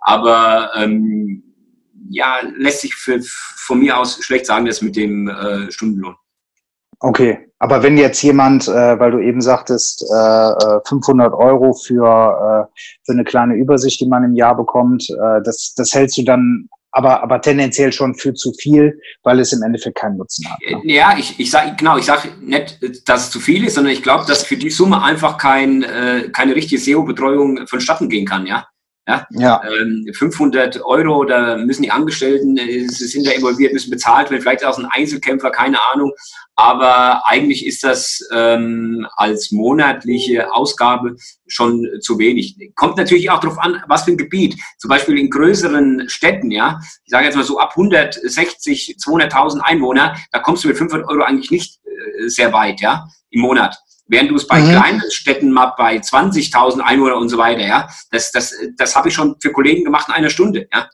[0.00, 1.42] Aber ähm,
[2.12, 6.14] ja, lässt sich für, von mir aus schlecht sagen, das mit dem äh, Stundenlohn.
[7.00, 12.04] Okay, aber wenn jetzt jemand, äh, weil du eben sagtest, äh, 500 äh, Euro für,
[12.04, 16.22] äh, für eine kleine Übersicht, die man im Jahr bekommt, äh, das, das hältst du
[16.22, 20.58] dann aber, aber tendenziell schon für zu viel, weil es im Endeffekt keinen Nutzen hat.
[20.60, 20.80] Ne?
[20.84, 24.02] Ja, ich, ich sage genau, ich sage nicht, dass es zu viel ist, sondern ich
[24.02, 28.66] glaube, dass für die Summe einfach kein, äh, keine richtige SEO-Betreuung vonstatten gehen kann, ja.
[29.08, 29.60] Ja, ja.
[29.64, 34.42] Ähm, 500 Euro, da müssen die Angestellten, äh, sie sind ja involviert, müssen bezahlt werden,
[34.42, 36.12] vielleicht auch ein Einzelkämpfer, keine Ahnung.
[36.54, 41.16] Aber eigentlich ist das ähm, als monatliche Ausgabe
[41.48, 42.56] schon zu wenig.
[42.76, 44.56] Kommt natürlich auch darauf an, was für ein Gebiet.
[44.78, 50.16] Zum Beispiel in größeren Städten, ja, ich sage jetzt mal so ab 160, 200.000 Einwohner,
[50.30, 53.76] da kommst du mit 500 Euro eigentlich nicht äh, sehr weit, ja, im Monat.
[54.12, 54.72] Während du es bei mhm.
[54.72, 59.14] kleinen Städten mal bei 20.000 Einwohner und so weiter, ja, das, das, das habe ich
[59.14, 60.86] schon für Kollegen gemacht in einer Stunde, ja.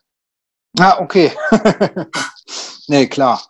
[0.79, 1.33] Ah, okay.
[2.87, 3.43] nee, klar.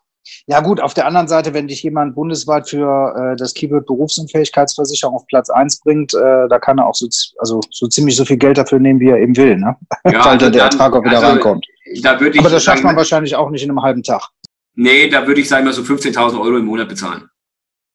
[0.47, 5.13] Ja gut, auf der anderen Seite, wenn dich jemand bundesweit für äh, das Keyword Berufsunfähigkeitsversicherung
[5.13, 8.37] auf Platz 1 bringt, äh, da kann er auch so, also so ziemlich so viel
[8.37, 9.75] Geld dafür nehmen, wie er eben will, ne?
[10.05, 11.67] Ja, Weil dann der Ertrag auch wieder also, reinkommt.
[12.01, 14.29] Da Aber das schafft man wahrscheinlich auch nicht in einem halben Tag.
[14.73, 17.29] Nee, da würde ich sagen, mal so 15.000 Euro im Monat bezahlen.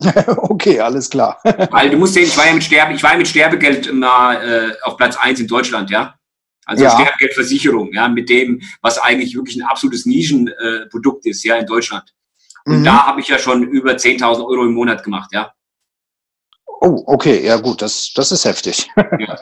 [0.36, 1.40] okay, alles klar.
[1.70, 4.42] Weil du musst sehen, ich war ja mit Sterbe, ich war ja mit Sterbegeld immer
[4.42, 6.14] äh, auf Platz eins in Deutschland, ja.
[6.66, 6.90] Also ja.
[6.90, 12.14] Sterbegeldversicherung, ja, mit dem, was eigentlich wirklich ein absolutes Nischenprodukt äh, ist, ja, in Deutschland.
[12.64, 12.84] Und mhm.
[12.84, 15.52] da habe ich ja schon über 10.000 Euro im Monat gemacht, ja.
[16.80, 18.90] Oh, okay, ja gut, das, das ist heftig.
[18.96, 19.38] ja.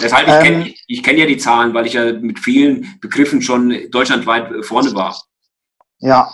[0.00, 3.90] Deshalb, ich kenne ähm, kenn ja die Zahlen, weil ich ja mit vielen Begriffen schon
[3.90, 5.20] deutschlandweit vorne war.
[5.98, 6.30] Ja,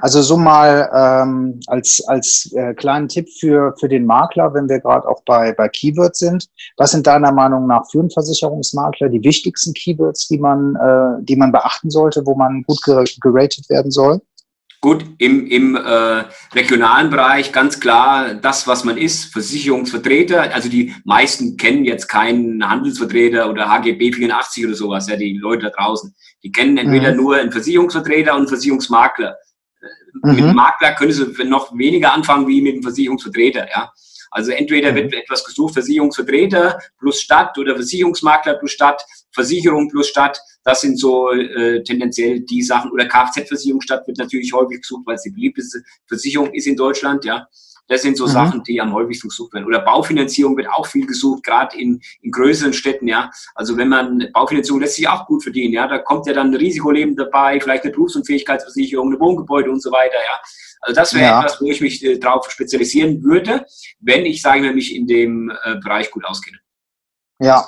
[0.00, 4.80] also so mal ähm, als, als äh, kleinen Tipp für, für den Makler, wenn wir
[4.80, 6.46] gerade auch bei, bei Keywords sind.
[6.76, 11.36] Was sind deiner Meinung nach für einen Versicherungsmakler die wichtigsten Keywords, die man, äh, die
[11.36, 14.20] man beachten sollte, wo man gut geratet werden soll?
[14.80, 20.54] Gut, im, im äh, regionalen Bereich ganz klar das, was man ist, Versicherungsvertreter.
[20.54, 25.66] Also die meisten kennen jetzt keinen Handelsvertreter oder HGB 84 oder sowas, ja, die Leute
[25.66, 26.14] da draußen.
[26.44, 27.16] Die kennen entweder mhm.
[27.16, 29.36] nur einen Versicherungsvertreter und einen Versicherungsmakler.
[30.22, 30.34] Mhm.
[30.36, 33.92] Mit Makler können sie noch weniger anfangen wie mit einem Versicherungsvertreter, ja.
[34.30, 35.18] Also entweder wird mhm.
[35.18, 40.40] etwas gesucht, Versicherungsvertreter plus Stadt oder Versicherungsmakler plus Stadt, Versicherung plus Stadt.
[40.64, 42.90] Das sind so äh, tendenziell die Sachen.
[42.90, 47.24] Oder Kfz-Versicherung Stadt wird natürlich häufig gesucht, weil es die beliebteste Versicherung ist in Deutschland,
[47.24, 47.48] ja.
[47.88, 48.30] Das sind so mhm.
[48.30, 49.66] Sachen, die am häufigsten gesucht werden.
[49.66, 53.30] Oder Baufinanzierung wird auch viel gesucht, gerade in, in größeren Städten, ja.
[53.54, 55.88] Also wenn man, Baufinanzierung lässt sich auch gut verdienen, ja.
[55.88, 60.16] Da kommt ja dann ein Risikoleben dabei, vielleicht eine Berufsunfähigkeitsversicherung, eine Wohngebäude und so weiter,
[60.24, 60.38] ja.
[60.80, 61.40] Also das wäre ja.
[61.40, 63.66] etwas, wo ich mich äh, darauf spezialisieren würde,
[64.00, 66.58] wenn ich, sage ich mich in dem äh, Bereich gut auskenne.
[67.40, 67.66] Ja,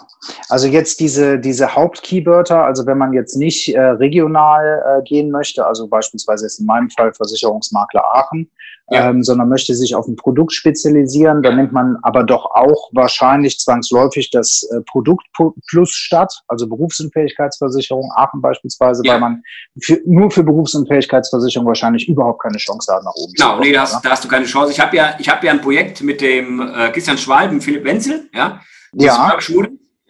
[0.48, 5.64] also jetzt diese, diese Hauptkeywörter, also wenn man jetzt nicht äh, regional äh, gehen möchte,
[5.64, 8.50] also beispielsweise jetzt in meinem Fall Versicherungsmakler Aachen,
[8.90, 9.08] ja.
[9.08, 13.58] ähm, sondern möchte sich auf ein Produkt spezialisieren, dann nimmt man aber doch auch wahrscheinlich
[13.58, 15.24] zwangsläufig das äh, Produkt
[15.68, 19.14] plus statt, also Berufsunfähigkeitsversicherung Aachen beispielsweise, ja.
[19.14, 19.42] weil man
[19.80, 23.32] für, nur für Berufsunfähigkeitsversicherung wahrscheinlich überhaupt keine Chance hat nach oben.
[23.34, 24.72] Genau, nee, da hast, da hast, du keine Chance.
[24.72, 27.84] Ich habe ja, ich habe ja ein Projekt mit dem äh, Christian Schwalb und Philipp
[27.84, 28.60] Wenzel, ja,
[28.92, 29.38] ja.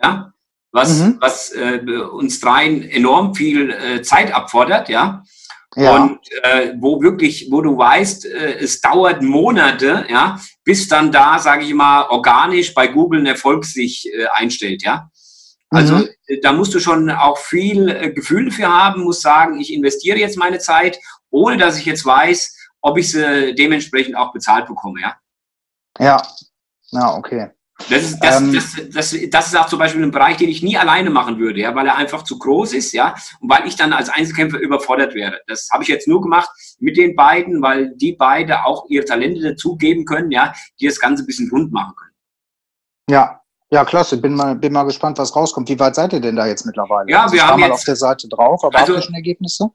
[0.03, 0.33] ja,
[0.73, 1.17] was, mhm.
[1.21, 1.81] was äh,
[2.13, 5.23] uns dreien enorm viel äh, Zeit abfordert, ja.
[5.77, 5.97] Ja.
[5.97, 11.39] Und äh, wo wirklich, wo du weißt, äh, es dauert Monate, ja, bis dann da,
[11.39, 15.09] sage ich mal, organisch bei Google ein Erfolg sich äh, einstellt, ja.
[15.71, 16.09] Also mhm.
[16.27, 20.19] Äh, da musst du schon auch viel äh, Gefühl für haben, musst sagen, ich investiere
[20.19, 20.99] jetzt meine Zeit,
[21.31, 25.17] ohne dass ich jetzt weiß, ob ich sie dementsprechend auch bezahlt bekomme, ja.
[25.99, 26.23] Ja,
[26.91, 27.51] ja, okay.
[27.89, 30.63] Das ist, das, ähm, das, das, das, ist auch zum Beispiel ein Bereich, den ich
[30.63, 33.77] nie alleine machen würde, ja, weil er einfach zu groß ist, ja, und weil ich
[33.77, 35.41] dann als Einzelkämpfer überfordert wäre.
[35.47, 39.41] Das habe ich jetzt nur gemacht mit den beiden, weil die beide auch ihre Talente
[39.41, 42.15] dazugeben können, ja, die das Ganze ein bisschen rund machen können.
[43.11, 43.41] Ja,
[43.73, 44.17] ja, klasse.
[44.17, 45.69] Bin mal, bin mal gespannt, was rauskommt.
[45.69, 47.11] Wie weit seid ihr denn da jetzt mittlerweile?
[47.11, 49.15] Ja, also wir haben mal jetzt, auf der Seite drauf, aber also, habt ihr schon
[49.15, 49.71] Ergebnisse?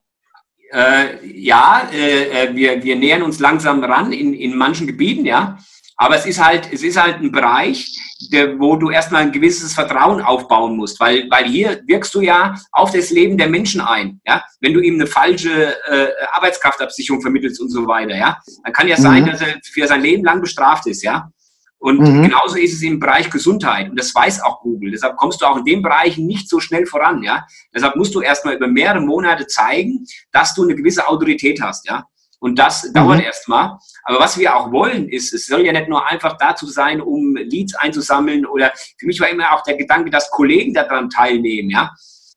[0.71, 5.57] Äh, ja, äh, äh, wir, wir nähern uns langsam ran in, in manchen Gebieten, ja.
[5.97, 7.97] Aber es ist halt, es ist halt ein Bereich,
[8.31, 12.55] der, wo du erstmal ein gewisses Vertrauen aufbauen musst, weil, weil hier wirkst du ja
[12.71, 14.43] auf das Leben der Menschen ein, ja.
[14.59, 18.97] Wenn du ihm eine falsche äh, Arbeitskraftabsicherung vermittelst und so weiter, ja, dann kann ja
[18.97, 19.27] sein, mhm.
[19.27, 21.29] dass er für sein Leben lang bestraft ist, ja.
[21.77, 22.23] Und mhm.
[22.23, 23.89] genauso ist es im Bereich Gesundheit.
[23.89, 24.91] Und das weiß auch Google.
[24.91, 27.45] Deshalb kommst du auch in dem Bereich nicht so schnell voran, ja.
[27.73, 32.05] Deshalb musst du erstmal über mehrere Monate zeigen, dass du eine gewisse Autorität hast, ja.
[32.39, 32.93] Und das mhm.
[32.93, 33.77] dauert erstmal.
[34.05, 37.35] Aber was wir auch wollen, ist, es soll ja nicht nur einfach dazu sein, um
[37.35, 41.91] Leads einzusammeln oder für mich war immer auch der Gedanke, dass Kollegen daran teilnehmen, ja.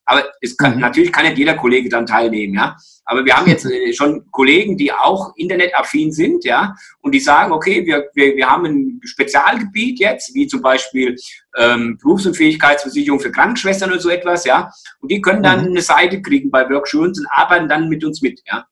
[0.07, 0.81] Aber es kann, mhm.
[0.81, 2.74] natürlich kann nicht jeder Kollege dann teilnehmen, ja.
[3.04, 7.52] Aber wir haben jetzt äh, schon Kollegen, die auch internetaffin sind, ja, und die sagen,
[7.52, 11.16] okay, wir, wir, wir haben ein Spezialgebiet jetzt, wie zum Beispiel
[11.59, 15.72] ähm, Berufsunfähigkeitsversicherung für Krankenschwestern oder so etwas, ja, und die können dann mhm.
[15.72, 18.64] eine Seite kriegen bei Workshops und arbeiten dann mit uns mit, ja.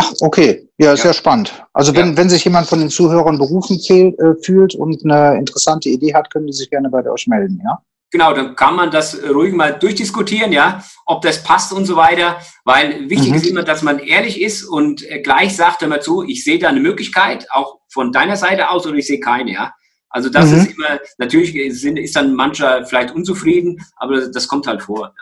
[0.00, 0.68] Ach, okay.
[0.78, 1.52] Ja, ist ja, ja spannend.
[1.72, 2.16] Also wenn, ja.
[2.16, 6.46] wenn sich jemand von den Zuhörern berufen äh, fühlt und eine interessante Idee hat, können
[6.46, 7.82] die sich gerne bei euch melden, ja?
[8.10, 12.38] Genau, dann kann man das ruhig mal durchdiskutieren, ja, ob das passt und so weiter,
[12.64, 13.34] weil wichtig mhm.
[13.34, 16.68] ist immer, dass man ehrlich ist und äh, gleich sagt immer zu, ich sehe da
[16.68, 19.74] eine Möglichkeit, auch von deiner Seite aus oder ich sehe keine, ja.
[20.10, 20.58] Also das mhm.
[20.58, 25.12] ist immer, natürlich ist dann mancher vielleicht unzufrieden, aber das kommt halt vor.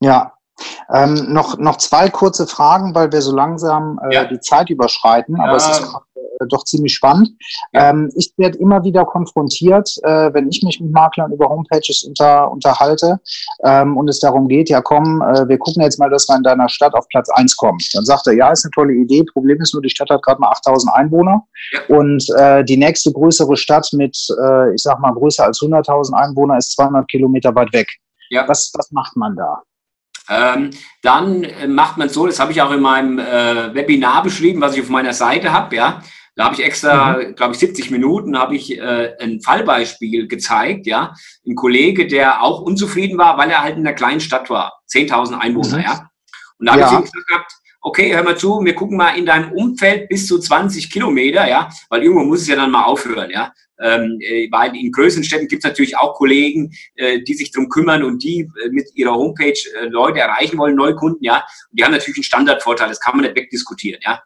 [0.00, 0.32] Ja, ja
[0.92, 4.24] ähm, noch, noch zwei kurze Fragen, weil wir so langsam äh, ja.
[4.24, 5.44] die Zeit überschreiten, ja.
[5.44, 5.80] aber es ist
[6.40, 7.30] äh, doch ziemlich spannend.
[7.72, 7.90] Ja.
[7.90, 12.50] Ähm, ich werde immer wieder konfrontiert, äh, wenn ich mich mit Maklern über Homepages unter,
[12.50, 13.20] unterhalte
[13.64, 16.42] ähm, und es darum geht, ja komm, äh, wir gucken jetzt mal, dass wir in
[16.42, 17.78] deiner Stadt auf Platz eins kommen.
[17.94, 20.40] Dann sagt er, ja, ist eine tolle Idee, Problem ist nur, die Stadt hat gerade
[20.40, 21.42] mal 8000 Einwohner
[21.88, 26.58] und äh, die nächste größere Stadt mit, äh, ich sag mal, größer als 100.000 Einwohner
[26.58, 27.88] ist 200 Kilometer weit weg.
[28.30, 28.48] Ja.
[28.48, 29.62] Was, was macht man da?
[30.28, 30.70] Ähm,
[31.02, 34.76] dann äh, macht man so, das habe ich auch in meinem äh, Webinar beschrieben, was
[34.76, 36.02] ich auf meiner Seite habe, ja.
[36.34, 37.34] Da habe ich extra, mhm.
[37.34, 41.14] glaube ich, 70 Minuten habe ich äh, ein Fallbeispiel gezeigt, ja.
[41.46, 44.80] Ein Kollege, der auch unzufrieden war, weil er halt in einer kleinen Stadt war.
[44.90, 45.84] 10.000 Einwohner, mhm.
[45.84, 46.10] ja.
[46.58, 46.86] Und da habe ja.
[46.86, 47.52] ich ihm gesagt,
[47.82, 51.68] okay, hör mal zu, wir gucken mal in deinem Umfeld bis zu 20 Kilometer, ja,
[51.90, 53.52] weil irgendwo muss es ja dann mal aufhören, ja.
[53.80, 57.68] Ähm, äh, weil in größeren Städten gibt es natürlich auch Kollegen, äh, die sich darum
[57.68, 61.44] kümmern und die äh, mit ihrer Homepage äh, Leute erreichen wollen, Neukunden, ja.
[61.70, 64.22] Und die haben natürlich einen Standardvorteil, das kann man nicht wegdiskutieren, ja.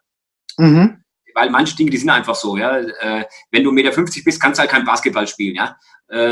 [0.57, 1.03] Mhm
[1.37, 2.79] weil manche Dinge, die sind einfach so, ja.
[2.79, 5.77] Äh, wenn du 1,50 Meter bist, kannst du halt kein Basketball spielen, ja.
[6.09, 6.31] Äh,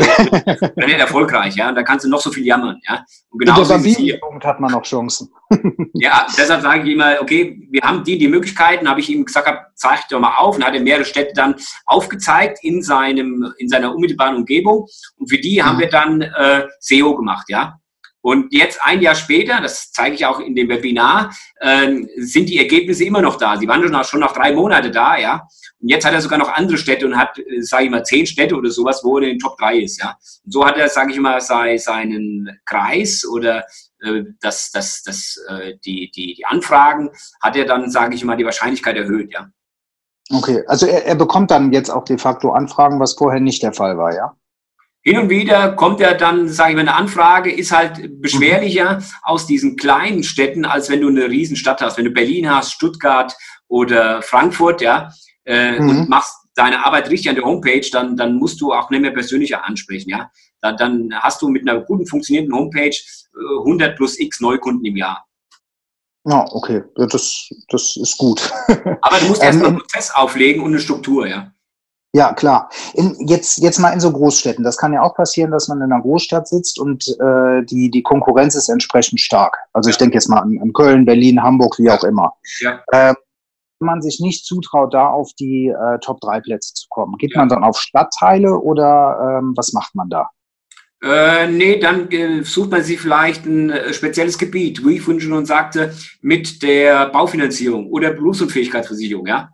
[0.76, 1.70] dann nicht erfolgreich, ja.
[1.70, 3.06] Und da kannst du noch so viel jammern, ja.
[3.30, 4.20] Und genau so hier.
[4.44, 5.30] hat man noch Chancen.
[5.94, 9.50] ja, deshalb sage ich immer, okay, wir haben die, die Möglichkeiten, habe ich ihm gesagt,
[9.76, 11.56] zeig doch mal auf und hat er mehrere Städte dann
[11.86, 14.88] aufgezeigt in seinem, in seiner unmittelbaren Umgebung.
[15.18, 15.66] Und für die mhm.
[15.66, 17.80] haben wir dann äh, SEO gemacht, ja.
[18.26, 22.58] Und jetzt ein Jahr später, das zeige ich auch in dem Webinar, äh, sind die
[22.58, 23.56] Ergebnisse immer noch da.
[23.56, 25.48] Sie waren schon nach, schon nach drei Monate da, ja.
[25.80, 28.26] Und jetzt hat er sogar noch andere Städte und hat, äh, sage ich mal, zehn
[28.26, 30.18] Städte oder sowas, wo er in den Top 3 ist, ja.
[30.44, 33.64] Und so hat er, sage ich mal, sei, seinen Kreis oder
[34.00, 37.12] äh, das, das, das, äh, die, die, die Anfragen,
[37.44, 39.52] hat er dann, sage ich mal, die Wahrscheinlichkeit erhöht, ja.
[40.34, 43.74] Okay, also er, er bekommt dann jetzt auch de facto Anfragen, was vorher nicht der
[43.74, 44.36] Fall war, ja?
[45.08, 49.46] Hin und wieder kommt ja dann, sage ich mal, eine Anfrage, ist halt beschwerlicher aus
[49.46, 51.98] diesen kleinen Städten, als wenn du eine Riesenstadt hast.
[51.98, 53.36] Wenn du Berlin hast, Stuttgart
[53.68, 55.12] oder Frankfurt, ja,
[55.46, 55.90] äh, mhm.
[55.90, 59.12] und machst deine Arbeit richtig an der Homepage, dann, dann musst du auch nicht mehr
[59.12, 60.32] persönlicher ansprechen, ja.
[60.62, 62.96] Dann, dann hast du mit einer guten funktionierenden Homepage
[63.60, 65.24] 100 äh, plus x Neukunden im Jahr.
[66.28, 68.52] Ja, okay, das, das ist gut.
[69.02, 71.52] Aber du musst erstmal ähm, einen Prozess auflegen und eine Struktur, ja.
[72.16, 72.70] Ja, klar.
[72.94, 74.64] In, jetzt, jetzt mal in so Großstädten.
[74.64, 78.04] Das kann ja auch passieren, dass man in einer Großstadt sitzt und äh, die, die
[78.04, 79.58] Konkurrenz ist entsprechend stark.
[79.74, 82.32] Also ich denke jetzt mal an, an, Köln, Berlin, Hamburg, wie auch immer.
[82.62, 82.80] Ja.
[82.94, 83.16] Äh,
[83.80, 87.40] wenn man sich nicht zutraut, da auf die äh, Top-3-Plätze zu kommen, geht ja.
[87.42, 90.30] man dann auf Stadtteile oder ähm, was macht man da?
[91.04, 95.20] Äh, nee, dann äh, sucht man sich vielleicht ein äh, spezielles Gebiet, wie ich vorhin
[95.20, 99.50] schon sagte, mit der Baufinanzierung oder Berufsunfähigkeitsversicherung, ja.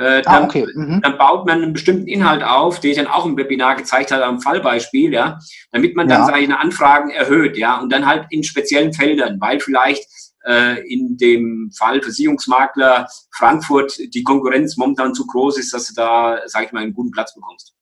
[0.00, 0.66] Äh, ah, dann, ah, okay.
[0.74, 1.02] mhm.
[1.02, 4.24] dann, baut man einen bestimmten Inhalt auf, den ich dann auch im Webinar gezeigt habe,
[4.24, 5.38] am Fallbeispiel, ja,
[5.72, 6.26] damit man dann ja.
[6.26, 10.08] seine Anfragen erhöht, ja, und dann halt in speziellen Feldern, weil vielleicht
[10.46, 16.40] äh, in dem Fall Versicherungsmakler Frankfurt die Konkurrenz momentan zu groß ist, dass du da,
[16.46, 17.74] sag ich mal, einen guten Platz bekommst.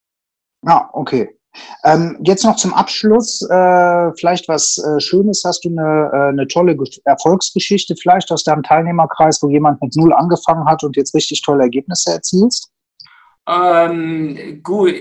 [0.67, 1.38] Ah, okay.
[1.85, 5.43] Ähm, jetzt noch zum Abschluss, äh, vielleicht was äh, Schönes.
[5.45, 10.13] Hast du eine, äh, eine tolle Erfolgsgeschichte vielleicht aus deinem Teilnehmerkreis, wo jemand mit Null
[10.13, 12.71] angefangen hat und jetzt richtig tolle Ergebnisse erzielst?
[13.51, 14.93] Ähm, gut,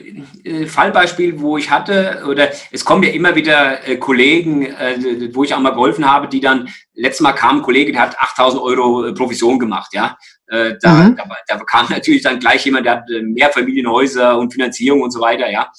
[0.45, 5.43] äh, Fallbeispiel, wo ich hatte, oder es kommen ja immer wieder äh, Kollegen, äh, wo
[5.43, 8.63] ich auch mal geholfen habe, die dann, letztes Mal kam ein Kollege, der hat 8000
[8.63, 10.17] Euro äh, Provision gemacht, ja.
[10.47, 11.15] Äh, da, mhm.
[11.15, 15.11] da, da kam natürlich dann gleich jemand, der hat äh, mehr Familienhäuser und Finanzierung und
[15.11, 15.69] so weiter, ja.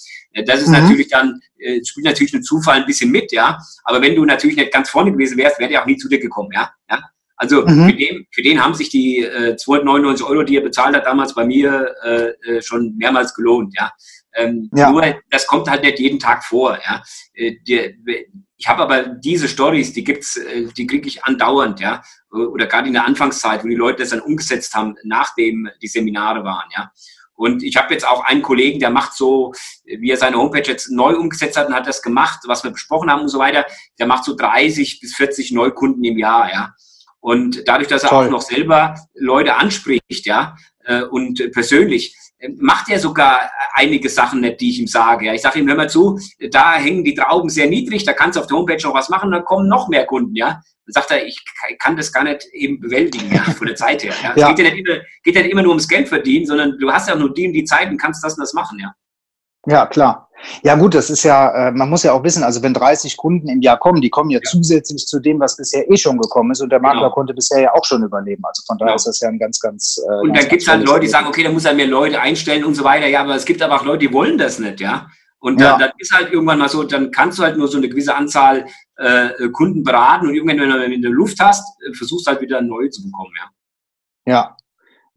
[0.45, 0.75] Das ist mhm.
[0.75, 1.41] natürlich dann,
[1.85, 3.59] spielt natürlich ein Zufall ein bisschen mit, ja.
[3.85, 6.21] Aber wenn du natürlich nicht ganz vorne gewesen wärst, wäre der auch nie zu dir
[6.21, 6.71] gekommen, ja.
[6.89, 7.01] ja?
[7.39, 7.87] Also mhm.
[7.87, 11.35] für, den, für den haben sich die äh, 299 Euro, die er bezahlt hat, damals
[11.35, 13.75] bei mir äh, äh, schon mehrmals gelohnt.
[13.79, 13.93] Ja?
[14.35, 14.91] Ähm, ja.
[14.91, 16.77] Nur das kommt halt nicht jeden Tag vor.
[16.85, 17.03] Ja?
[17.35, 17.97] Äh, die,
[18.59, 22.89] ich habe aber diese Stories, die gibt's, äh, die kriege ich andauernd, ja, oder gerade
[22.89, 26.91] in der Anfangszeit, wo die Leute das dann umgesetzt haben, nachdem die Seminare waren, ja.
[27.35, 29.53] Und ich habe jetzt auch einen Kollegen, der macht so,
[29.85, 33.09] wie er seine Homepage jetzt neu umgesetzt hat und hat das gemacht, was wir besprochen
[33.09, 33.65] haben und so weiter.
[34.01, 36.75] Der macht so 30 bis 40 Neukunden im Jahr, ja.
[37.21, 38.27] Und dadurch, dass er Toll.
[38.27, 42.17] auch noch selber Leute anspricht, ja, äh, und persönlich,
[42.57, 45.27] macht er sogar einige Sachen nicht, die ich ihm sage.
[45.27, 45.35] Ja.
[45.35, 46.19] Ich sage ihm, hör mal zu,
[46.51, 49.31] da hängen die Trauben sehr niedrig, da kannst du auf der Homepage noch was machen,
[49.31, 50.61] dann kommen noch mehr Kunden, ja.
[50.87, 51.43] Dann sagt er, ich
[51.79, 54.15] kann das gar nicht eben bewältigen, ja, von der Zeit her.
[54.23, 54.33] Ja.
[54.37, 54.51] ja.
[54.51, 56.91] Es geht ja, nicht immer, geht ja nicht immer nur ums Geld verdienen, sondern du
[56.91, 58.95] hast ja nur die und die Zeit und kannst das und das machen, ja.
[59.67, 60.28] Ja, klar.
[60.63, 63.49] Ja gut, das ist ja, äh, man muss ja auch wissen, also wenn 30 Kunden
[63.49, 64.51] im Jahr kommen, die kommen ja, ja.
[64.51, 67.15] zusätzlich zu dem, was bisher eh schon gekommen ist und der Makler genau.
[67.15, 68.45] konnte bisher ja auch schon überleben.
[68.45, 68.97] Also von daher genau.
[68.97, 70.01] ist das ja ein ganz, ganz...
[70.09, 72.21] Äh, und dann gibt es halt Leute, die sagen, okay, da muss er mehr Leute
[72.21, 73.07] einstellen und so weiter.
[73.07, 75.09] Ja, aber es gibt aber auch Leute, die wollen das nicht, ja.
[75.41, 75.87] Und dann, ja.
[75.87, 78.67] dann ist halt irgendwann mal so, dann kannst du halt nur so eine gewisse Anzahl
[78.97, 81.65] äh, Kunden beraten und irgendwann, wenn du in der Luft hast,
[81.97, 83.51] versuchst halt wieder neue zu bekommen, ja.
[84.27, 84.57] Ja,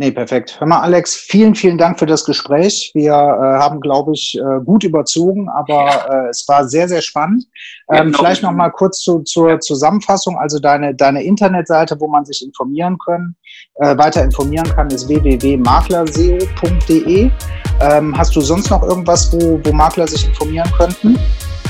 [0.01, 0.57] Nee, perfekt.
[0.59, 2.89] Hör mal, Alex, vielen, vielen Dank für das Gespräch.
[2.95, 6.25] Wir äh, haben, glaube ich, äh, gut überzogen, aber ja.
[6.25, 7.45] äh, es war sehr, sehr spannend.
[7.93, 10.39] Ähm, vielleicht noch mal kurz zu, zur Zusammenfassung.
[10.39, 13.35] Also deine, deine Internetseite, wo man sich informieren können,
[13.75, 17.29] äh, weiter informieren kann, ist www.maklerseo.de.
[17.81, 21.19] Ähm, hast du sonst noch irgendwas, wo, wo Makler sich informieren könnten?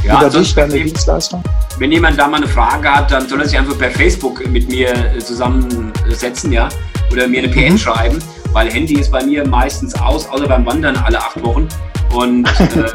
[0.03, 1.43] Ja, über dich, deine Dienstleistung?
[1.77, 4.69] Wenn jemand da mal eine Frage hat, dann soll er sich einfach per Facebook mit
[4.69, 6.69] mir äh, zusammensetzen, ja
[7.11, 7.77] oder mir eine PN mhm.
[7.77, 8.19] schreiben
[8.53, 11.67] weil Handy ist bei mir meistens aus, außer beim Wandern alle acht Wochen.
[12.13, 12.91] Und äh,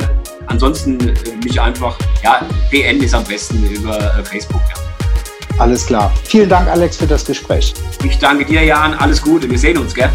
[0.46, 4.60] ansonsten äh, mich einfach, ja, PN ist am besten über äh, Facebook.
[4.74, 4.82] Ja.
[5.58, 6.12] Alles klar.
[6.24, 7.72] Vielen Dank, Alex, für das Gespräch.
[8.04, 8.92] Ich danke dir, Jan.
[8.94, 9.48] Alles Gute.
[9.50, 10.10] Wir sehen uns, gell?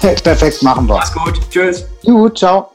[0.22, 0.94] Perfekt, machen wir.
[0.94, 1.38] Mach's gut.
[1.50, 1.86] Tschüss.
[2.04, 2.72] Gut, ciao.